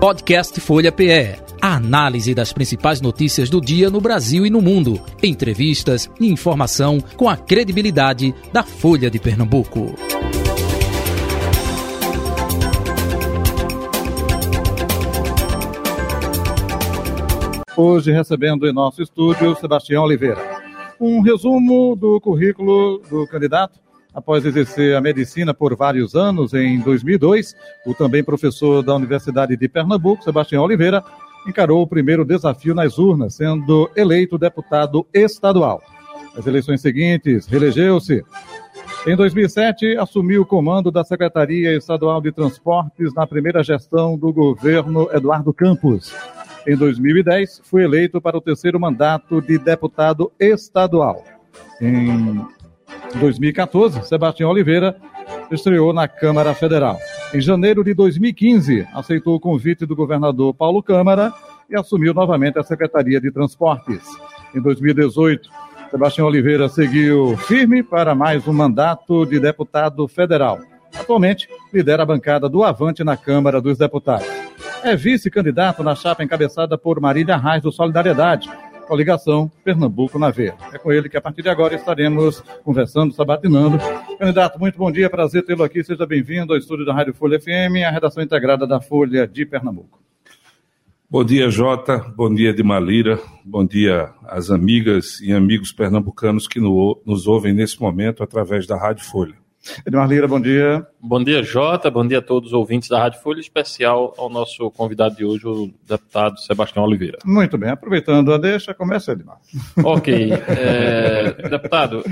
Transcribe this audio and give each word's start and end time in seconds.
Podcast 0.00 0.58
Folha 0.62 0.90
PE. 0.90 1.36
A 1.60 1.76
análise 1.76 2.34
das 2.34 2.54
principais 2.54 3.02
notícias 3.02 3.50
do 3.50 3.60
dia 3.60 3.90
no 3.90 4.00
Brasil 4.00 4.46
e 4.46 4.50
no 4.50 4.62
mundo. 4.62 4.98
Entrevistas 5.22 6.10
e 6.18 6.26
informação 6.26 6.98
com 7.18 7.28
a 7.28 7.36
credibilidade 7.36 8.34
da 8.50 8.62
Folha 8.62 9.10
de 9.10 9.18
Pernambuco. 9.18 9.94
Hoje 17.76 18.10
recebendo 18.10 18.66
em 18.66 18.72
nosso 18.72 19.02
estúdio 19.02 19.54
Sebastião 19.56 20.04
Oliveira. 20.04 20.40
Um 20.98 21.20
resumo 21.20 21.94
do 21.94 22.18
currículo 22.22 23.02
do 23.10 23.26
candidato 23.26 23.78
Após 24.12 24.44
exercer 24.44 24.96
a 24.96 25.00
medicina 25.00 25.54
por 25.54 25.76
vários 25.76 26.14
anos, 26.14 26.52
em 26.52 26.80
2002, 26.80 27.54
o 27.86 27.94
também 27.94 28.24
professor 28.24 28.82
da 28.82 28.94
Universidade 28.94 29.56
de 29.56 29.68
Pernambuco, 29.68 30.24
Sebastião 30.24 30.64
Oliveira, 30.64 31.02
encarou 31.46 31.82
o 31.82 31.86
primeiro 31.86 32.24
desafio 32.24 32.74
nas 32.74 32.98
urnas, 32.98 33.34
sendo 33.34 33.88
eleito 33.96 34.36
deputado 34.36 35.06
estadual. 35.14 35.80
Nas 36.34 36.46
eleições 36.46 36.80
seguintes, 36.80 37.46
reelegeu-se. 37.46 38.24
Em 39.06 39.16
2007, 39.16 39.96
assumiu 39.96 40.42
o 40.42 40.46
comando 40.46 40.90
da 40.90 41.02
Secretaria 41.02 41.74
Estadual 41.74 42.20
de 42.20 42.30
Transportes 42.32 43.14
na 43.14 43.26
primeira 43.26 43.62
gestão 43.62 44.18
do 44.18 44.32
governo 44.32 45.08
Eduardo 45.12 45.54
Campos. 45.54 46.12
Em 46.66 46.76
2010, 46.76 47.62
foi 47.64 47.84
eleito 47.84 48.20
para 48.20 48.36
o 48.36 48.40
terceiro 48.40 48.78
mandato 48.78 49.40
de 49.40 49.58
deputado 49.58 50.30
estadual. 50.38 51.24
Em 51.80 52.44
2014, 53.18 54.04
Sebastião 54.04 54.50
Oliveira 54.50 54.96
estreou 55.50 55.92
na 55.92 56.06
Câmara 56.06 56.54
Federal. 56.54 56.98
Em 57.34 57.40
janeiro 57.40 57.82
de 57.82 57.94
2015, 57.94 58.86
aceitou 58.94 59.34
o 59.34 59.40
convite 59.40 59.84
do 59.84 59.96
governador 59.96 60.54
Paulo 60.54 60.82
Câmara 60.82 61.32
e 61.68 61.76
assumiu 61.76 62.14
novamente 62.14 62.58
a 62.58 62.62
Secretaria 62.62 63.20
de 63.20 63.30
Transportes. 63.30 64.02
Em 64.54 64.60
2018, 64.60 65.48
Sebastião 65.90 66.26
Oliveira 66.26 66.68
seguiu 66.68 67.36
firme 67.36 67.82
para 67.82 68.14
mais 68.14 68.46
um 68.46 68.52
mandato 68.52 69.26
de 69.26 69.40
deputado 69.40 70.06
federal. 70.06 70.60
Atualmente, 70.98 71.48
lidera 71.72 72.02
a 72.02 72.06
bancada 72.06 72.48
do 72.48 72.62
Avante 72.62 73.02
na 73.04 73.16
Câmara 73.16 73.60
dos 73.60 73.78
Deputados. 73.78 74.26
É 74.82 74.96
vice-candidato 74.96 75.82
na 75.82 75.94
chapa 75.94 76.24
encabeçada 76.24 76.78
por 76.78 77.00
Marília 77.00 77.36
Reis 77.36 77.62
do 77.62 77.70
Solidariedade 77.70 78.48
coligação 78.90 79.48
Pernambuco 79.62 80.18
na 80.18 80.30
Veia. 80.30 80.56
É 80.72 80.78
com 80.78 80.90
ele 80.90 81.08
que 81.08 81.16
a 81.16 81.20
partir 81.20 81.42
de 81.42 81.48
agora 81.48 81.76
estaremos 81.76 82.40
conversando, 82.64 83.14
sabatinando. 83.14 83.78
Candidato, 84.18 84.58
muito 84.58 84.76
bom 84.76 84.90
dia, 84.90 85.08
prazer 85.08 85.44
tê-lo 85.44 85.62
aqui. 85.62 85.84
Seja 85.84 86.04
bem-vindo 86.04 86.52
ao 86.52 86.58
estúdio 86.58 86.84
da 86.84 86.92
Rádio 86.92 87.14
Folha 87.14 87.38
FM, 87.38 87.86
a 87.86 87.90
redação 87.92 88.20
integrada 88.20 88.66
da 88.66 88.80
Folha 88.80 89.28
de 89.28 89.46
Pernambuco. 89.46 90.00
Bom 91.08 91.24
dia, 91.24 91.48
Jota. 91.50 91.98
Bom 92.16 92.34
dia, 92.34 92.52
de 92.52 92.64
Malira. 92.64 93.20
Bom 93.44 93.64
dia 93.64 94.12
às 94.24 94.50
amigas 94.50 95.20
e 95.20 95.32
amigos 95.32 95.70
pernambucanos 95.70 96.48
que 96.48 96.58
nos 96.58 97.28
ouvem 97.28 97.52
nesse 97.52 97.80
momento 97.80 98.24
através 98.24 98.66
da 98.66 98.76
Rádio 98.76 99.04
Folha. 99.04 99.36
Edmar 99.86 100.08
Lira, 100.08 100.26
bom 100.26 100.40
dia. 100.40 100.86
Bom 101.00 101.22
dia, 101.22 101.42
Jota. 101.42 101.90
Bom 101.90 102.06
dia 102.06 102.18
a 102.18 102.22
todos 102.22 102.48
os 102.48 102.52
ouvintes 102.54 102.88
da 102.88 102.98
Rádio 102.98 103.20
Folha, 103.20 103.40
especial 103.40 104.14
ao 104.16 104.30
nosso 104.30 104.70
convidado 104.70 105.16
de 105.16 105.24
hoje, 105.24 105.46
o 105.46 105.70
deputado 105.86 106.40
Sebastião 106.40 106.84
Oliveira. 106.84 107.18
Muito 107.24 107.58
bem, 107.58 107.70
aproveitando 107.70 108.32
a 108.32 108.38
deixa, 108.38 108.72
começa, 108.72 109.12
Edmar. 109.12 109.38
Ok. 109.84 110.32
É, 110.32 111.48
deputado, 111.48 112.02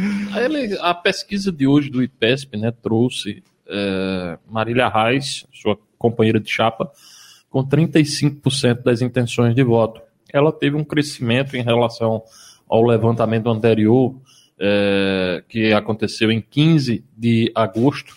a, 0.80 0.94
pesquisa 0.94 1.50
de 1.50 1.66
hoje 1.66 1.90
do 1.90 2.02
IPESP 2.02 2.56
né, 2.58 2.70
trouxe 2.82 3.42
é, 3.66 4.38
Marília 4.48 4.88
Reis, 4.88 5.46
sua 5.52 5.78
companheira 5.98 6.38
de 6.38 6.50
chapa, 6.50 6.90
com 7.48 7.66
35% 7.66 8.82
das 8.82 9.00
intenções 9.00 9.54
de 9.54 9.62
voto. 9.62 10.02
Ela 10.32 10.52
teve 10.52 10.76
um 10.76 10.84
crescimento 10.84 11.56
em 11.56 11.62
relação 11.62 12.22
ao 12.68 12.84
levantamento 12.84 13.48
anterior 13.48 14.14
é, 14.58 15.42
que 15.48 15.72
aconteceu 15.72 16.30
em 16.30 16.40
15 16.40 17.04
de 17.16 17.50
agosto, 17.54 18.14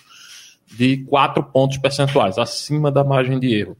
de 0.77 0.97
4 1.05 1.43
pontos 1.43 1.77
percentuais, 1.77 2.37
acima 2.37 2.91
da 2.91 3.03
margem 3.03 3.39
de 3.39 3.53
erro. 3.53 3.77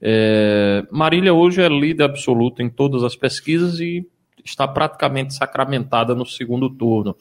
É, 0.00 0.86
Marília 0.90 1.34
hoje 1.34 1.60
é 1.60 1.68
líder 1.68 2.04
absoluta 2.04 2.62
em 2.62 2.68
todas 2.70 3.02
as 3.02 3.16
pesquisas 3.16 3.80
e 3.80 4.06
está 4.44 4.66
praticamente 4.66 5.34
sacramentada 5.34 6.14
no 6.14 6.24
segundo 6.24 6.70
turno. 6.70 7.16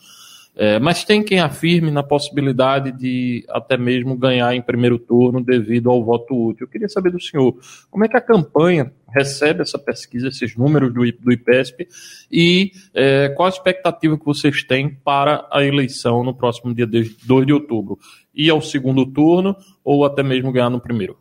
É, 0.59 0.79
mas 0.79 1.03
tem 1.03 1.21
quem 1.21 1.39
afirme 1.39 1.91
na 1.91 2.01
possibilidade 2.01 2.91
de 2.91 3.45
até 3.47 3.77
mesmo 3.77 4.17
ganhar 4.17 4.55
em 4.55 4.61
primeiro 4.61 4.97
turno 4.97 5.39
devido 5.39 5.87
ao 5.91 6.03
voto 6.03 6.33
útil. 6.33 6.65
Eu 6.65 6.67
queria 6.67 6.89
saber 6.89 7.11
do 7.11 7.21
senhor 7.21 7.55
como 7.91 8.03
é 8.03 8.07
que 8.07 8.17
a 8.17 8.21
campanha 8.21 8.91
recebe 9.07 9.61
essa 9.61 9.77
pesquisa, 9.77 10.29
esses 10.29 10.55
números 10.55 10.91
do, 10.91 11.01
do 11.21 11.31
IPESP 11.31 11.87
e 12.31 12.71
é, 12.91 13.29
qual 13.29 13.45
a 13.45 13.49
expectativa 13.49 14.17
que 14.17 14.25
vocês 14.25 14.63
têm 14.63 14.89
para 14.89 15.47
a 15.51 15.63
eleição 15.63 16.23
no 16.23 16.33
próximo 16.33 16.73
dia 16.73 16.87
2 16.87 17.45
de 17.45 17.53
outubro? 17.53 17.99
Ir 18.33 18.49
ao 18.49 18.59
segundo 18.59 19.05
turno 19.05 19.55
ou 19.83 20.05
até 20.05 20.23
mesmo 20.23 20.51
ganhar 20.51 20.71
no 20.71 20.79
primeiro? 20.79 21.19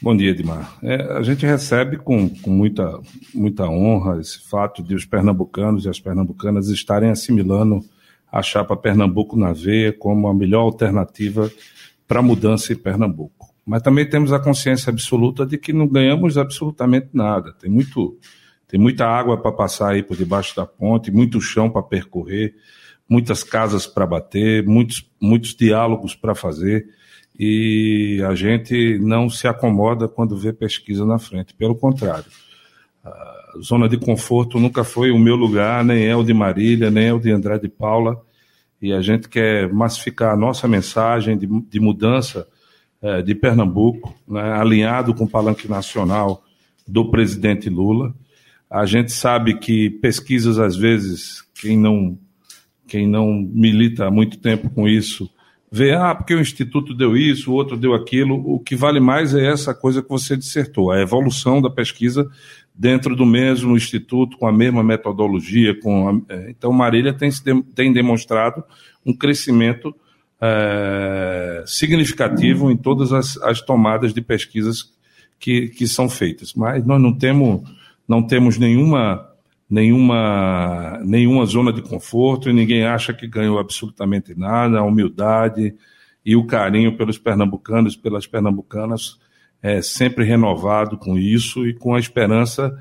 Bom 0.00 0.16
dia, 0.16 0.30
Edmar. 0.30 0.78
É, 0.84 1.18
a 1.18 1.22
gente 1.22 1.44
recebe 1.44 1.96
com, 1.96 2.28
com, 2.28 2.50
muita, 2.50 3.00
muita 3.34 3.68
honra 3.68 4.20
esse 4.20 4.48
fato 4.48 4.84
de 4.84 4.94
os 4.94 5.04
pernambucanos 5.04 5.84
e 5.84 5.88
as 5.88 5.98
pernambucanas 5.98 6.68
estarem 6.68 7.10
assimilando 7.10 7.84
a 8.30 8.42
chapa 8.42 8.76
Pernambuco 8.76 9.36
na 9.36 9.52
veia 9.52 9.92
como 9.92 10.28
a 10.28 10.34
melhor 10.34 10.60
alternativa 10.60 11.50
para 12.06 12.20
a 12.20 12.22
mudança 12.22 12.72
em 12.72 12.76
Pernambuco. 12.76 13.48
Mas 13.64 13.82
também 13.82 14.08
temos 14.08 14.32
a 14.32 14.38
consciência 14.38 14.90
absoluta 14.90 15.46
de 15.46 15.58
que 15.58 15.72
não 15.72 15.86
ganhamos 15.86 16.36
absolutamente 16.38 17.08
nada. 17.12 17.52
Tem 17.52 17.70
muito, 17.70 18.18
tem 18.66 18.80
muita 18.80 19.06
água 19.06 19.40
para 19.40 19.52
passar 19.52 19.92
aí 19.92 20.02
por 20.02 20.16
debaixo 20.16 20.56
da 20.56 20.66
ponte, 20.66 21.10
muito 21.10 21.40
chão 21.40 21.70
para 21.70 21.82
percorrer, 21.82 22.54
muitas 23.08 23.42
casas 23.44 23.86
para 23.86 24.06
bater, 24.06 24.66
muitos, 24.66 25.08
muitos 25.20 25.54
diálogos 25.54 26.14
para 26.14 26.34
fazer. 26.34 26.88
E 27.38 28.22
a 28.28 28.34
gente 28.34 28.98
não 28.98 29.30
se 29.30 29.46
acomoda 29.46 30.08
quando 30.08 30.36
vê 30.36 30.52
pesquisa 30.52 31.06
na 31.06 31.18
frente. 31.18 31.54
Pelo 31.54 31.74
contrário, 31.74 32.30
a 33.04 33.39
zona 33.62 33.88
de 33.88 33.96
conforto 33.96 34.58
nunca 34.58 34.84
foi 34.84 35.10
o 35.10 35.18
meu 35.18 35.36
lugar, 35.36 35.84
nem 35.84 36.06
é 36.06 36.14
o 36.14 36.22
de 36.22 36.34
Marília, 36.34 36.90
nem 36.90 37.06
é 37.06 37.14
o 37.14 37.18
de 37.18 37.30
Andrade 37.30 37.68
Paula. 37.68 38.20
E 38.80 38.92
a 38.92 39.02
gente 39.02 39.28
quer 39.28 39.72
massificar 39.72 40.32
a 40.32 40.36
nossa 40.36 40.66
mensagem 40.66 41.36
de, 41.36 41.46
de 41.46 41.80
mudança 41.80 42.46
é, 43.02 43.22
de 43.22 43.34
Pernambuco, 43.34 44.14
né, 44.28 44.52
alinhado 44.52 45.14
com 45.14 45.24
o 45.24 45.28
palanque 45.28 45.68
nacional 45.68 46.44
do 46.86 47.10
presidente 47.10 47.68
Lula. 47.68 48.14
A 48.70 48.86
gente 48.86 49.12
sabe 49.12 49.58
que 49.58 49.90
pesquisas, 49.90 50.58
às 50.58 50.76
vezes, 50.76 51.42
quem 51.54 51.78
não, 51.78 52.18
quem 52.86 53.06
não 53.06 53.32
milita 53.32 54.06
há 54.06 54.10
muito 54.10 54.38
tempo 54.38 54.70
com 54.70 54.88
isso, 54.88 55.30
vê, 55.70 55.92
ah, 55.92 56.14
porque 56.14 56.34
o 56.34 56.40
Instituto 56.40 56.94
deu 56.94 57.16
isso, 57.16 57.50
o 57.50 57.54
outro 57.54 57.76
deu 57.76 57.94
aquilo. 57.94 58.34
O 58.36 58.58
que 58.58 58.76
vale 58.76 59.00
mais 59.00 59.34
é 59.34 59.46
essa 59.46 59.74
coisa 59.74 60.02
que 60.02 60.08
você 60.08 60.36
dissertou, 60.36 60.90
a 60.90 61.00
evolução 61.00 61.60
da 61.60 61.70
pesquisa 61.70 62.28
dentro 62.74 63.14
do 63.14 63.26
mesmo 63.26 63.76
instituto, 63.76 64.38
com 64.38 64.46
a 64.46 64.52
mesma 64.52 64.82
metodologia. 64.82 65.78
Com 65.78 66.08
a... 66.08 66.32
É, 66.32 66.50
então, 66.50 66.72
Marília 66.72 67.12
tem, 67.12 67.30
tem 67.74 67.92
demonstrado 67.92 68.64
um 69.04 69.12
crescimento 69.12 69.94
é, 70.40 71.62
significativo 71.66 72.70
em 72.70 72.76
todas 72.76 73.12
as, 73.12 73.36
as, 73.42 73.60
tomadas 73.60 74.14
de 74.14 74.22
pesquisas 74.22 74.90
que, 75.38 75.68
que 75.68 75.86
são 75.86 76.08
feitas. 76.08 76.54
Mas 76.54 76.84
nós 76.84 77.00
não 77.00 77.12
temos, 77.12 77.62
não 78.08 78.22
temos 78.22 78.56
nenhuma, 78.56 79.28
nenhuma, 79.68 80.98
nenhuma 81.04 81.44
zona 81.44 81.72
de 81.72 81.82
conforto 81.82 82.48
e 82.48 82.52
ninguém 82.52 82.84
acha 82.84 83.12
que 83.12 83.26
ganhou 83.26 83.58
absolutamente 83.58 84.34
nada. 84.34 84.78
A 84.78 84.84
humildade 84.84 85.74
e 86.24 86.34
o 86.34 86.46
carinho 86.46 86.96
pelos 86.96 87.18
pernambucanos, 87.18 87.94
pelas 87.94 88.26
pernambucanas, 88.26 89.19
é, 89.62 89.82
sempre 89.82 90.24
renovado 90.24 90.96
com 90.96 91.18
isso 91.18 91.66
e 91.66 91.74
com 91.74 91.94
a 91.94 92.00
esperança 92.00 92.76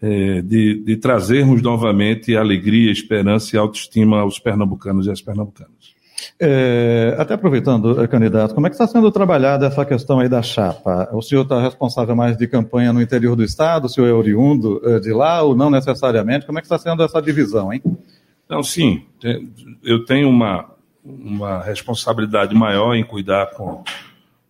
é, 0.00 0.42
de, 0.42 0.82
de 0.84 0.96
trazermos 0.96 1.62
novamente 1.62 2.36
alegria, 2.36 2.92
esperança 2.92 3.56
e 3.56 3.58
autoestima 3.58 4.20
aos 4.20 4.38
pernambucanos 4.38 5.06
e 5.06 5.10
às 5.10 5.20
pernambucanas. 5.20 5.98
É, 6.40 7.16
até 7.18 7.34
aproveitando, 7.34 8.02
é, 8.02 8.06
candidato, 8.06 8.54
como 8.54 8.66
é 8.66 8.70
que 8.70 8.74
está 8.74 8.86
sendo 8.86 9.10
trabalhada 9.10 9.66
essa 9.66 9.84
questão 9.84 10.20
aí 10.20 10.28
da 10.28 10.42
chapa? 10.42 11.08
O 11.12 11.22
senhor 11.22 11.42
está 11.42 11.60
responsável 11.60 12.14
mais 12.14 12.36
de 12.36 12.46
campanha 12.46 12.92
no 12.92 13.00
interior 13.00 13.36
do 13.36 13.44
estado, 13.44 13.86
o 13.86 13.88
senhor 13.88 14.08
é 14.08 14.12
oriundo 14.12 14.80
é, 14.84 15.00
de 15.00 15.12
lá 15.12 15.42
ou 15.42 15.56
não 15.56 15.70
necessariamente? 15.70 16.46
Como 16.46 16.58
é 16.58 16.60
que 16.60 16.66
está 16.66 16.78
sendo 16.78 17.02
essa 17.02 17.20
divisão, 17.20 17.72
hein? 17.72 17.82
Não, 18.48 18.62
sim, 18.62 19.04
eu 19.84 20.04
tenho 20.04 20.28
uma, 20.28 20.70
uma 21.04 21.62
responsabilidade 21.62 22.54
maior 22.54 22.94
em 22.94 23.04
cuidar 23.04 23.50
com, 23.50 23.84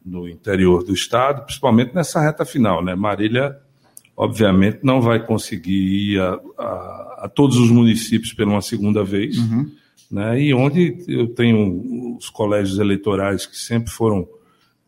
no 0.09 0.29
interior 0.29 0.83
do 0.83 0.93
estado, 0.93 1.45
principalmente 1.45 1.95
nessa 1.95 2.21
reta 2.21 2.45
final, 2.45 2.83
né? 2.83 2.95
Marília, 2.95 3.57
obviamente, 4.17 4.81
não 4.83 5.01
vai 5.01 5.25
conseguir 5.25 6.13
ir 6.15 6.21
a, 6.21 6.41
a, 6.59 7.21
a 7.25 7.31
todos 7.33 7.57
os 7.59 7.71
municípios 7.71 8.33
pela 8.33 8.51
uma 8.51 8.63
segunda 8.63 9.05
vez, 9.05 9.39
uhum. 9.39 9.71
né? 10.11 10.41
E 10.41 10.55
onde 10.55 11.05
eu 11.07 11.29
tenho 11.29 12.17
os 12.17 12.31
colégios 12.31 12.79
eleitorais 12.79 13.47
que 13.47 13.57
sempre 13.57 13.91
foram 13.91 14.27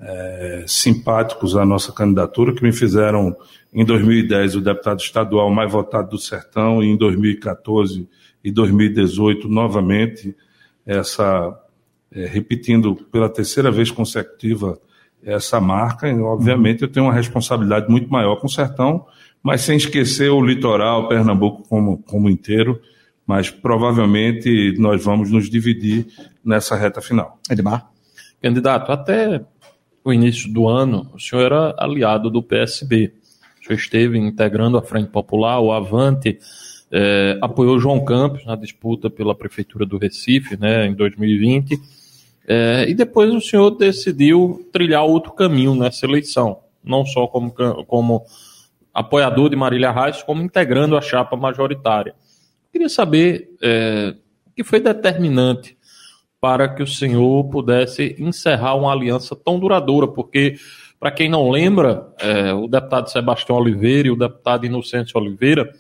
é, 0.01 0.65
simpáticos 0.67 1.57
à 1.57 1.65
nossa 1.65 1.93
candidatura, 1.93 2.55
que 2.55 2.63
me 2.63 2.73
fizeram, 2.73 3.37
em 3.73 3.85
2010, 3.85 4.57
o 4.57 4.61
deputado 4.61 5.01
estadual 5.01 5.51
mais 5.51 5.71
votado 5.71 6.11
do 6.11 6.19
Sertão, 6.19 6.83
e 6.83 6.87
em 6.87 6.97
2014 6.97 8.09
e 8.43 8.51
2018, 8.51 9.49
novamente, 9.49 10.35
essa, 10.87 11.57
é, 12.11 12.27
repetindo 12.27 12.97
pela 13.13 13.29
terceira 13.29 13.71
vez 13.71 13.91
consecutiva 13.91 14.81
essa 15.25 15.61
marca. 15.61 16.09
E, 16.09 16.21
obviamente, 16.21 16.83
eu 16.83 16.89
tenho 16.89 17.07
uma 17.07 17.13
responsabilidade 17.13 17.91
muito 17.91 18.11
maior 18.11 18.37
com 18.37 18.47
o 18.47 18.51
Sertão, 18.51 19.07
mas 19.43 19.63
sem 19.63 19.77
esquecer 19.77 20.31
o 20.31 20.45
litoral, 20.45 21.09
Pernambuco 21.09 21.63
como, 21.69 21.99
como 21.99 22.29
inteiro. 22.29 22.81
Mas 23.27 23.51
provavelmente 23.51 24.75
nós 24.79 25.05
vamos 25.05 25.31
nos 25.31 25.49
dividir 25.49 26.07
nessa 26.45 26.75
reta 26.75 27.01
final. 27.01 27.39
Edmar? 27.49 27.89
Candidato, 28.43 28.91
até 28.91 29.41
o 30.05 30.13
início 30.13 30.53
do 30.53 30.69
ano, 30.69 31.11
o 31.15 31.19
senhor 31.19 31.43
era 31.45 31.75
aliado 31.79 32.31
do 32.31 32.43
PSB. 32.43 33.13
O 33.61 33.65
senhor 33.67 33.79
esteve 33.79 34.19
integrando 34.19 34.79
a 34.79 34.83
Frente 34.83 35.11
Popular, 35.11 35.61
o 35.61 35.73
Avante, 35.73 36.39
é, 36.91 37.39
apoiou 37.41 37.79
João 37.79 38.05
Campos 38.05 38.45
na 38.45 38.57
disputa 38.57 39.09
pela 39.09 39.35
Prefeitura 39.35 39.87
do 39.87 39.97
Recife, 39.97 40.57
né, 40.57 40.87
em 40.87 40.95
2020. 40.95 41.81
É, 42.53 42.85
e 42.89 42.95
depois 42.95 43.33
o 43.33 43.41
senhor 43.41 43.71
decidiu 43.71 44.69
trilhar 44.73 45.05
outro 45.05 45.31
caminho 45.31 45.73
nessa 45.73 46.05
eleição, 46.05 46.59
não 46.83 47.07
só 47.07 47.29
como, 47.29 47.53
como 47.87 48.25
apoiador 48.93 49.49
de 49.49 49.55
Marília 49.55 49.93
Reis, 49.93 50.21
como 50.25 50.43
integrando 50.43 50.97
a 50.97 51.01
chapa 51.01 51.37
majoritária. 51.37 52.13
Queria 52.73 52.89
saber 52.89 53.51
é, 53.63 54.17
o 54.49 54.51
que 54.51 54.65
foi 54.65 54.81
determinante 54.81 55.79
para 56.41 56.69
que 56.69 56.83
o 56.83 56.89
senhor 56.89 57.45
pudesse 57.45 58.17
encerrar 58.19 58.75
uma 58.75 58.91
aliança 58.91 59.37
tão 59.37 59.61
duradoura, 59.61 60.09
porque, 60.09 60.57
para 60.99 61.13
quem 61.13 61.29
não 61.29 61.51
lembra, 61.51 62.13
é, 62.19 62.53
o 62.53 62.67
deputado 62.67 63.13
Sebastião 63.13 63.59
Oliveira 63.59 64.09
e 64.09 64.11
o 64.11 64.17
deputado 64.17 64.67
Inocêncio 64.67 65.21
Oliveira 65.21 65.73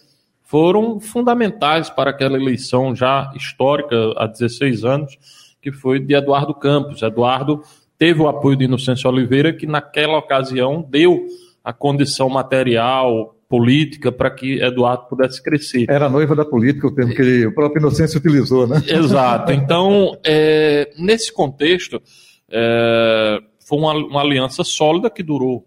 foram 0.44 1.00
fundamentais 1.00 1.90
para 1.90 2.10
aquela 2.10 2.36
eleição 2.36 2.94
já 2.94 3.32
histórica 3.34 3.96
há 4.16 4.28
16 4.28 4.84
anos, 4.84 5.18
que 5.60 5.72
foi 5.72 5.98
de 5.98 6.14
Eduardo 6.14 6.54
Campos. 6.54 7.02
Eduardo 7.02 7.62
teve 7.98 8.20
o 8.20 8.28
apoio 8.28 8.56
de 8.56 8.64
Inocêncio 8.64 9.10
Oliveira, 9.10 9.52
que 9.52 9.66
naquela 9.66 10.18
ocasião 10.18 10.82
deu 10.88 11.26
a 11.62 11.72
condição 11.72 12.28
material, 12.28 13.36
política, 13.48 14.12
para 14.12 14.30
que 14.30 14.62
Eduardo 14.62 15.06
pudesse 15.08 15.42
crescer. 15.42 15.86
Era 15.88 16.08
noiva 16.08 16.36
da 16.36 16.44
política, 16.44 16.86
o 16.86 16.94
termo 16.94 17.12
que 17.12 17.46
o 17.46 17.54
próprio 17.54 17.80
Inocêncio 17.80 18.18
utilizou, 18.18 18.66
né? 18.66 18.80
Exato. 18.88 19.52
Então, 19.52 20.16
é, 20.24 20.90
nesse 20.96 21.32
contexto, 21.32 22.00
é, 22.48 23.40
foi 23.58 23.78
uma, 23.78 23.92
uma 23.92 24.20
aliança 24.20 24.62
sólida 24.62 25.10
que 25.10 25.22
durou 25.22 25.66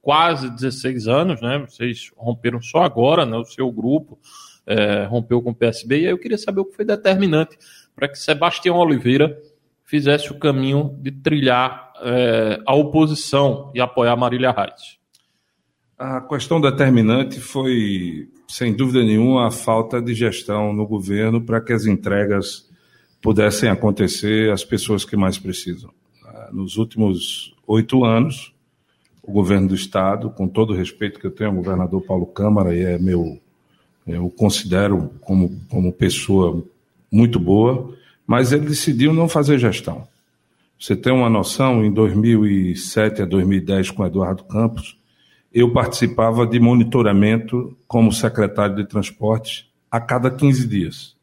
quase 0.00 0.48
16 0.48 1.08
anos, 1.08 1.40
né? 1.42 1.64
Vocês 1.68 2.10
romperam 2.16 2.62
só 2.62 2.82
agora, 2.82 3.26
né? 3.26 3.36
O 3.36 3.44
seu 3.44 3.70
grupo 3.72 4.18
é, 4.66 5.04
rompeu 5.04 5.42
com 5.42 5.50
o 5.50 5.54
PSB, 5.54 6.00
e 6.00 6.06
aí 6.06 6.12
eu 6.12 6.18
queria 6.18 6.38
saber 6.38 6.60
o 6.60 6.64
que 6.64 6.76
foi 6.76 6.84
determinante 6.84 7.58
para 7.94 8.08
que 8.08 8.18
Sebastião 8.18 8.76
Oliveira 8.76 9.38
fizesse 9.84 10.32
o 10.32 10.38
caminho 10.38 10.96
de 11.00 11.12
trilhar 11.12 11.92
é, 12.02 12.60
a 12.66 12.74
oposição 12.74 13.70
e 13.74 13.80
apoiar 13.80 14.16
Marília 14.16 14.50
Reis. 14.50 14.98
A 15.96 16.20
questão 16.22 16.60
determinante 16.60 17.38
foi, 17.38 18.28
sem 18.48 18.74
dúvida 18.74 19.04
nenhuma, 19.04 19.46
a 19.46 19.50
falta 19.50 20.02
de 20.02 20.12
gestão 20.14 20.72
no 20.72 20.86
governo 20.86 21.40
para 21.40 21.60
que 21.60 21.72
as 21.72 21.86
entregas 21.86 22.68
pudessem 23.22 23.70
acontecer 23.70 24.50
às 24.52 24.64
pessoas 24.64 25.04
que 25.04 25.16
mais 25.16 25.38
precisam. 25.38 25.90
Nos 26.52 26.76
últimos 26.76 27.54
oito 27.66 28.04
anos, 28.04 28.52
o 29.22 29.32
governo 29.32 29.68
do 29.68 29.74
Estado, 29.74 30.28
com 30.30 30.46
todo 30.46 30.72
o 30.72 30.76
respeito 30.76 31.18
que 31.18 31.26
eu 31.26 31.30
tenho 31.30 31.50
ao 31.50 31.56
governador 31.56 32.02
Paulo 32.02 32.26
Câmara, 32.26 32.74
e 32.74 32.82
é 32.82 32.98
meu, 32.98 33.40
eu 34.06 34.28
considero 34.28 35.10
como, 35.20 35.58
como 35.70 35.92
pessoa 35.92 36.62
muito 37.14 37.38
boa, 37.38 37.94
mas 38.26 38.50
ele 38.50 38.66
decidiu 38.66 39.14
não 39.14 39.28
fazer 39.28 39.56
gestão. 39.56 40.08
Você 40.78 40.96
tem 40.96 41.12
uma 41.12 41.30
noção, 41.30 41.84
em 41.84 41.92
2007 41.92 43.22
a 43.22 43.24
2010, 43.24 43.92
com 43.92 44.04
Eduardo 44.04 44.42
Campos, 44.42 44.98
eu 45.52 45.72
participava 45.72 46.44
de 46.44 46.58
monitoramento 46.58 47.76
como 47.86 48.10
secretário 48.10 48.74
de 48.74 48.84
transportes 48.84 49.66
a 49.88 50.00
cada 50.00 50.28
15 50.28 50.66
dias. 50.66 51.16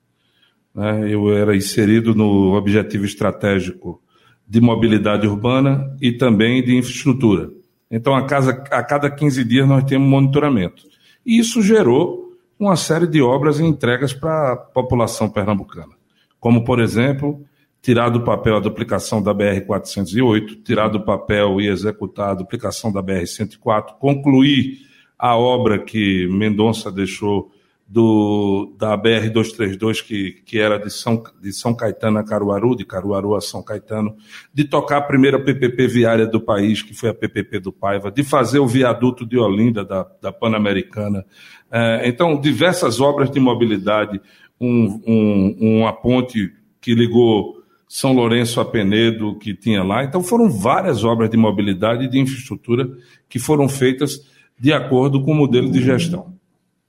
Né? 0.73 1.13
Eu 1.13 1.35
era 1.35 1.53
inserido 1.53 2.15
no 2.15 2.53
objetivo 2.55 3.03
estratégico 3.03 4.01
de 4.47 4.61
mobilidade 4.61 5.27
urbana 5.27 5.93
e 6.01 6.13
também 6.13 6.63
de 6.63 6.73
infraestrutura. 6.77 7.49
Então, 7.89 8.15
a, 8.15 8.25
casa, 8.25 8.51
a 8.71 8.81
cada 8.81 9.11
15 9.11 9.43
dias 9.43 9.67
nós 9.67 9.83
temos 9.83 10.07
monitoramento. 10.07 10.83
E 11.25 11.37
isso 11.37 11.61
gerou 11.61 12.30
uma 12.61 12.75
série 12.75 13.07
de 13.07 13.19
obras 13.23 13.59
e 13.59 13.63
entregas 13.63 14.13
para 14.13 14.53
a 14.53 14.55
população 14.55 15.27
pernambucana. 15.27 15.93
Como, 16.39 16.63
por 16.63 16.79
exemplo, 16.79 17.43
tirar 17.81 18.09
do 18.09 18.21
papel 18.21 18.57
a 18.57 18.59
duplicação 18.59 19.21
da 19.21 19.33
BR-408, 19.33 20.61
tirar 20.63 20.87
do 20.87 21.03
papel 21.03 21.59
e 21.59 21.67
executar 21.67 22.29
a 22.29 22.33
duplicação 22.35 22.91
da 22.91 23.01
BR-104, 23.01 23.95
concluir 23.99 24.77
a 25.17 25.35
obra 25.35 25.79
que 25.79 26.27
Mendonça 26.27 26.91
deixou 26.91 27.51
do, 27.91 28.73
da 28.79 28.97
BR-232, 28.97 30.01
que, 30.01 30.41
que 30.45 30.57
era 30.57 30.77
de 30.77 30.89
São, 30.89 31.21
de 31.41 31.51
São 31.51 31.75
Caetano 31.75 32.19
a 32.19 32.23
Caruaru, 32.23 32.73
de 32.73 32.85
Caruaru 32.85 33.35
a 33.35 33.41
São 33.41 33.61
Caetano, 33.61 34.15
de 34.53 34.63
tocar 34.63 34.99
a 34.99 35.01
primeira 35.01 35.37
PPP 35.37 35.87
viária 35.87 36.25
do 36.25 36.39
país, 36.39 36.81
que 36.81 36.93
foi 36.93 37.09
a 37.09 37.13
PPP 37.13 37.59
do 37.59 37.73
Paiva, 37.73 38.09
de 38.09 38.23
fazer 38.23 38.59
o 38.59 38.67
viaduto 38.67 39.25
de 39.25 39.37
Olinda, 39.37 39.83
da, 39.83 40.07
da 40.21 40.31
Pan-Americana. 40.31 41.25
É, 41.69 42.07
então, 42.07 42.39
diversas 42.39 43.01
obras 43.01 43.29
de 43.29 43.41
mobilidade, 43.41 44.21
um, 44.57 45.01
um, 45.05 45.79
uma 45.79 45.91
ponte 45.91 46.49
que 46.79 46.95
ligou 46.95 47.61
são 47.89 48.13
Lourenço 48.13 48.61
a 48.61 48.63
Penedo, 48.63 49.37
que 49.37 49.53
tinha 49.53 49.83
lá. 49.83 50.05
Então, 50.05 50.23
foram 50.23 50.49
várias 50.49 51.03
obras 51.03 51.29
de 51.29 51.35
mobilidade 51.35 52.05
e 52.05 52.09
de 52.09 52.19
infraestrutura 52.19 52.89
que 53.27 53.37
foram 53.37 53.67
feitas 53.67 54.21
de 54.57 54.71
acordo 54.71 55.21
com 55.21 55.33
o 55.33 55.35
modelo 55.35 55.69
de 55.69 55.83
gestão. 55.83 56.39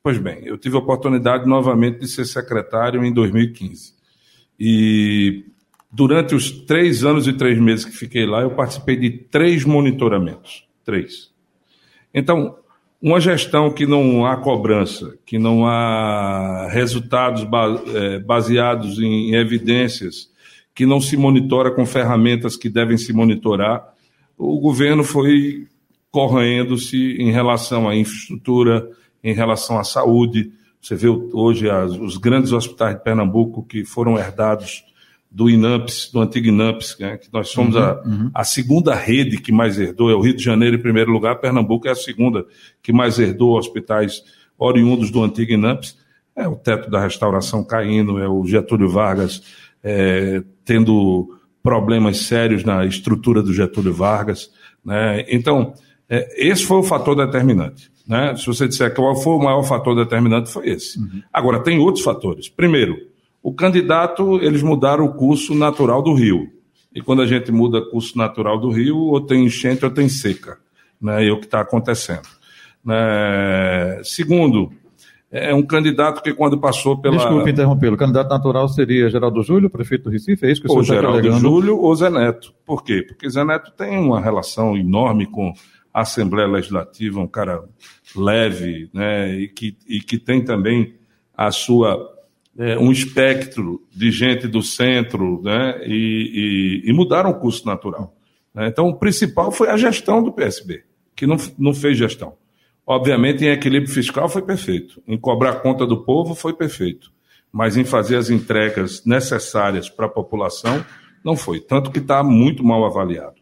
Pois 0.03 0.19
bem, 0.19 0.41
eu 0.45 0.59
tive 0.59 0.75
a 0.77 0.81
oportunidade 0.81 1.49
novamente 1.49 2.01
de 2.01 2.09
ser 2.09 2.25
secretário 2.25 3.05
em 3.05 3.13
2015. 3.13 3.95
E 4.59 5.45
durante 5.93 6.35
os 6.35 6.51
três 6.51 7.05
anos 7.05 7.29
e 7.29 7.33
três 7.33 7.59
meses 7.59 7.85
que 7.85 7.93
fiquei 7.93 8.27
lá, 8.27 8.43
eu 8.43 8.51
participei 8.51 8.97
de 8.97 9.11
três 9.11 9.65
monitoramentos. 9.65 10.67
Três. 10.85 11.31
Então, 12.13 12.57
uma 13.01 13.21
gestão 13.21 13.73
que 13.73 13.87
não 13.87 14.27
há 14.27 14.37
cobrança, 14.37 15.17
que 15.25 15.39
não 15.39 15.67
há 15.67 16.69
resultados 16.69 17.47
eh, 17.95 18.19
baseados 18.19 18.99
em 18.99 19.35
evidências 19.35 20.33
que 20.75 20.87
não 20.87 21.01
se 21.01 21.17
monitora 21.17 21.71
com 21.71 21.85
ferramentas 21.85 22.57
que 22.57 22.69
devem 22.69 22.97
se 22.97 23.13
monitorar. 23.13 23.95
O 24.37 24.59
governo 24.59 25.05
foi 25.05 25.67
corroendo-se 26.11 27.17
em 27.19 27.31
relação 27.31 27.89
à 27.89 27.95
infraestrutura, 27.95 28.89
em 29.23 29.35
relação 29.35 29.79
à 29.79 29.85
saúde. 29.85 30.53
Você 30.81 30.95
vê 30.95 31.09
hoje 31.09 31.71
as, 31.71 31.93
os 31.93 32.17
grandes 32.17 32.53
hospitais 32.53 32.97
de 32.97 33.03
Pernambuco 33.03 33.63
que 33.63 33.85
foram 33.85 34.19
herdados 34.19 34.85
do 35.31 35.49
INAMPS, 35.49 36.11
do 36.13 36.21
antigo 36.21 36.49
INAMPS, 36.49 36.97
né, 37.01 37.17
que 37.17 37.29
nós 37.33 37.49
somos 37.49 37.75
uhum, 37.75 37.83
a, 37.83 38.03
uhum. 38.03 38.31
a, 38.35 38.45
segunda 38.45 38.95
rede 38.95 39.39
que 39.39 39.51
mais 39.51 39.79
herdou, 39.79 40.11
é 40.11 40.15
o 40.15 40.21
Rio 40.21 40.37
de 40.37 40.43
Janeiro 40.43 40.77
em 40.77 40.83
primeiro 40.83 41.11
lugar, 41.11 41.37
Pernambuco 41.37 41.89
é 41.89 41.93
a 41.93 41.95
segunda 41.95 42.45
que 42.83 42.93
mais 42.93 43.19
herdou 43.19 43.57
hospitais 43.57 44.23
oriundos 44.59 45.11
do 45.11 45.23
antigo 45.23 45.53
INAMPS. 45.53 45.97
É 46.35 46.49
o 46.49 46.57
teto 46.57 46.91
da 46.91 47.01
restauração 47.01 47.63
caindo, 47.63 48.19
é 48.19 48.29
o 48.29 48.45
Getúlio 48.47 48.89
Vargas 48.89 49.43
é, 49.83 50.43
tendo 50.65 51.39
problemas 51.63 52.19
sérios 52.19 52.65
na 52.65 52.85
estrutura 52.85 53.43
do 53.43 53.53
Getúlio 53.53 53.93
Vargas. 53.93 54.51
Né? 54.85 55.25
Então, 55.29 55.75
é, 56.09 56.49
esse 56.49 56.65
foi 56.65 56.79
o 56.79 56.83
fator 56.83 57.15
determinante. 57.15 57.92
Né? 58.07 58.35
Se 58.37 58.47
você 58.47 58.67
disser 58.67 58.95
qual 58.95 59.15
foi 59.17 59.35
o 59.35 59.39
maior 59.39 59.63
fator 59.63 59.95
determinante, 59.95 60.51
foi 60.51 60.69
esse. 60.69 60.99
Uhum. 60.99 61.23
Agora, 61.33 61.61
tem 61.61 61.79
outros 61.79 62.05
fatores. 62.05 62.49
Primeiro, 62.49 62.97
o 63.43 63.53
candidato, 63.53 64.41
eles 64.43 64.63
mudaram 64.63 65.05
o 65.05 65.15
curso 65.15 65.55
natural 65.55 66.03
do 66.03 66.15
rio. 66.15 66.49
E 66.95 67.01
quando 67.01 67.23
a 67.23 67.27
gente 67.27 67.51
muda 67.51 67.79
o 67.79 67.91
curso 67.91 68.19
natural 68.19 68.59
do 68.59 68.71
rio, 68.71 68.99
ou 68.99 69.21
tem 69.21 69.45
enchente 69.45 69.85
ou 69.85 69.91
tem 69.91 70.09
seca. 70.09 70.59
Né? 71.01 71.27
É 71.27 71.33
o 71.33 71.39
que 71.39 71.47
está 71.47 71.61
acontecendo. 71.61 72.29
Né? 72.85 74.01
Segundo, 74.05 74.71
é 75.31 75.55
um 75.55 75.63
candidato 75.63 76.23
que 76.23 76.35
quando 76.35 76.59
passou 76.59 76.99
pela... 77.01 77.17
Desculpe 77.17 77.51
interrompê-lo, 77.51 77.95
o 77.95 77.99
candidato 77.99 78.29
natural 78.29 78.69
seria 78.69 79.09
Geraldo 79.09 79.43
Júlio, 79.43 79.71
prefeito 79.71 80.05
do 80.05 80.11
Recife, 80.11 80.45
é 80.45 80.53
isso 80.53 80.61
que 80.61 80.67
o 80.67 80.71
senhor 80.71 80.83
está 80.83 80.95
Geraldo 80.95 81.31
tá 81.31 81.39
Júlio 81.39 81.79
ou 81.79 81.95
Zé 81.97 82.11
Neto. 82.11 82.53
Por 82.67 82.85
quê? 82.85 83.03
Porque 83.03 83.31
Zé 83.31 83.43
Neto 83.43 83.73
tem 83.73 83.99
uma 83.99 84.21
relação 84.21 84.77
enorme 84.77 85.25
com 85.25 85.55
a 85.93 86.03
Assembleia 86.03 86.49
Legislativa, 86.49 87.21
um 87.21 87.27
cara 87.27 87.65
leve, 88.17 88.89
né, 88.93 89.35
e 89.35 89.49
que, 89.49 89.77
e 89.87 90.01
que 90.01 90.19
tem 90.19 90.45
também 90.45 90.95
a 91.37 91.51
sua... 91.51 92.11
É, 92.59 92.79
um 92.79 92.93
espectro 92.93 93.83
de 93.91 94.11
gente 94.11 94.47
do 94.47 94.61
centro, 94.61 95.41
né, 95.43 95.81
e, 95.87 96.83
e, 96.85 96.91
e 96.91 96.93
mudaram 96.93 97.31
o 97.31 97.41
curso 97.41 97.67
natural. 97.67 98.15
Né? 98.55 98.69
Então, 98.69 98.89
o 98.89 98.97
principal 98.97 99.51
foi 99.51 99.71
a 99.71 99.77
gestão 99.77 100.23
do 100.23 100.33
PSB, 100.33 100.85
que 101.17 101.27
não, 101.27 101.37
não 101.59 101.73
fez 101.73 101.97
gestão. 101.97 102.35
Obviamente, 102.87 103.45
em 103.45 103.49
equilíbrio 103.49 103.93
fiscal 103.93 104.29
foi 104.29 104.43
perfeito, 104.43 105.03
em 105.07 105.17
cobrar 105.17 105.57
conta 105.57 105.87
do 105.87 106.05
povo 106.05 106.35
foi 106.35 106.53
perfeito, 106.53 107.13
mas 107.51 107.77
em 107.77 107.85
fazer 107.85 108.17
as 108.17 108.29
entregas 108.29 109.05
necessárias 109.07 109.89
para 109.89 110.07
a 110.07 110.11
população 110.11 110.85
não 111.25 111.37
foi, 111.37 111.61
tanto 111.61 111.91
que 111.91 112.01
está 112.01 112.23
muito 112.25 112.65
mal 112.65 112.85
avaliado. 112.85 113.42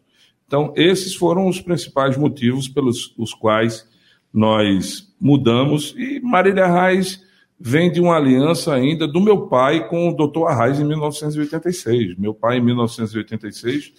Então, 0.51 0.73
esses 0.75 1.15
foram 1.15 1.47
os 1.47 1.61
principais 1.61 2.17
motivos 2.17 2.67
pelos 2.67 3.13
os 3.17 3.33
quais 3.33 3.87
nós 4.33 5.07
mudamos 5.17 5.95
e 5.97 6.19
Marília 6.19 6.67
Reis 6.67 7.21
vem 7.57 7.89
de 7.89 8.01
uma 8.01 8.17
aliança 8.17 8.73
ainda 8.73 9.07
do 9.07 9.21
meu 9.21 9.47
pai 9.47 9.87
com 9.87 10.09
o 10.09 10.13
doutor 10.13 10.47
Arraes 10.47 10.77
em 10.77 10.83
1986. 10.83 12.17
Meu 12.17 12.33
pai, 12.33 12.57
em 12.57 12.61
1986, 12.65 13.93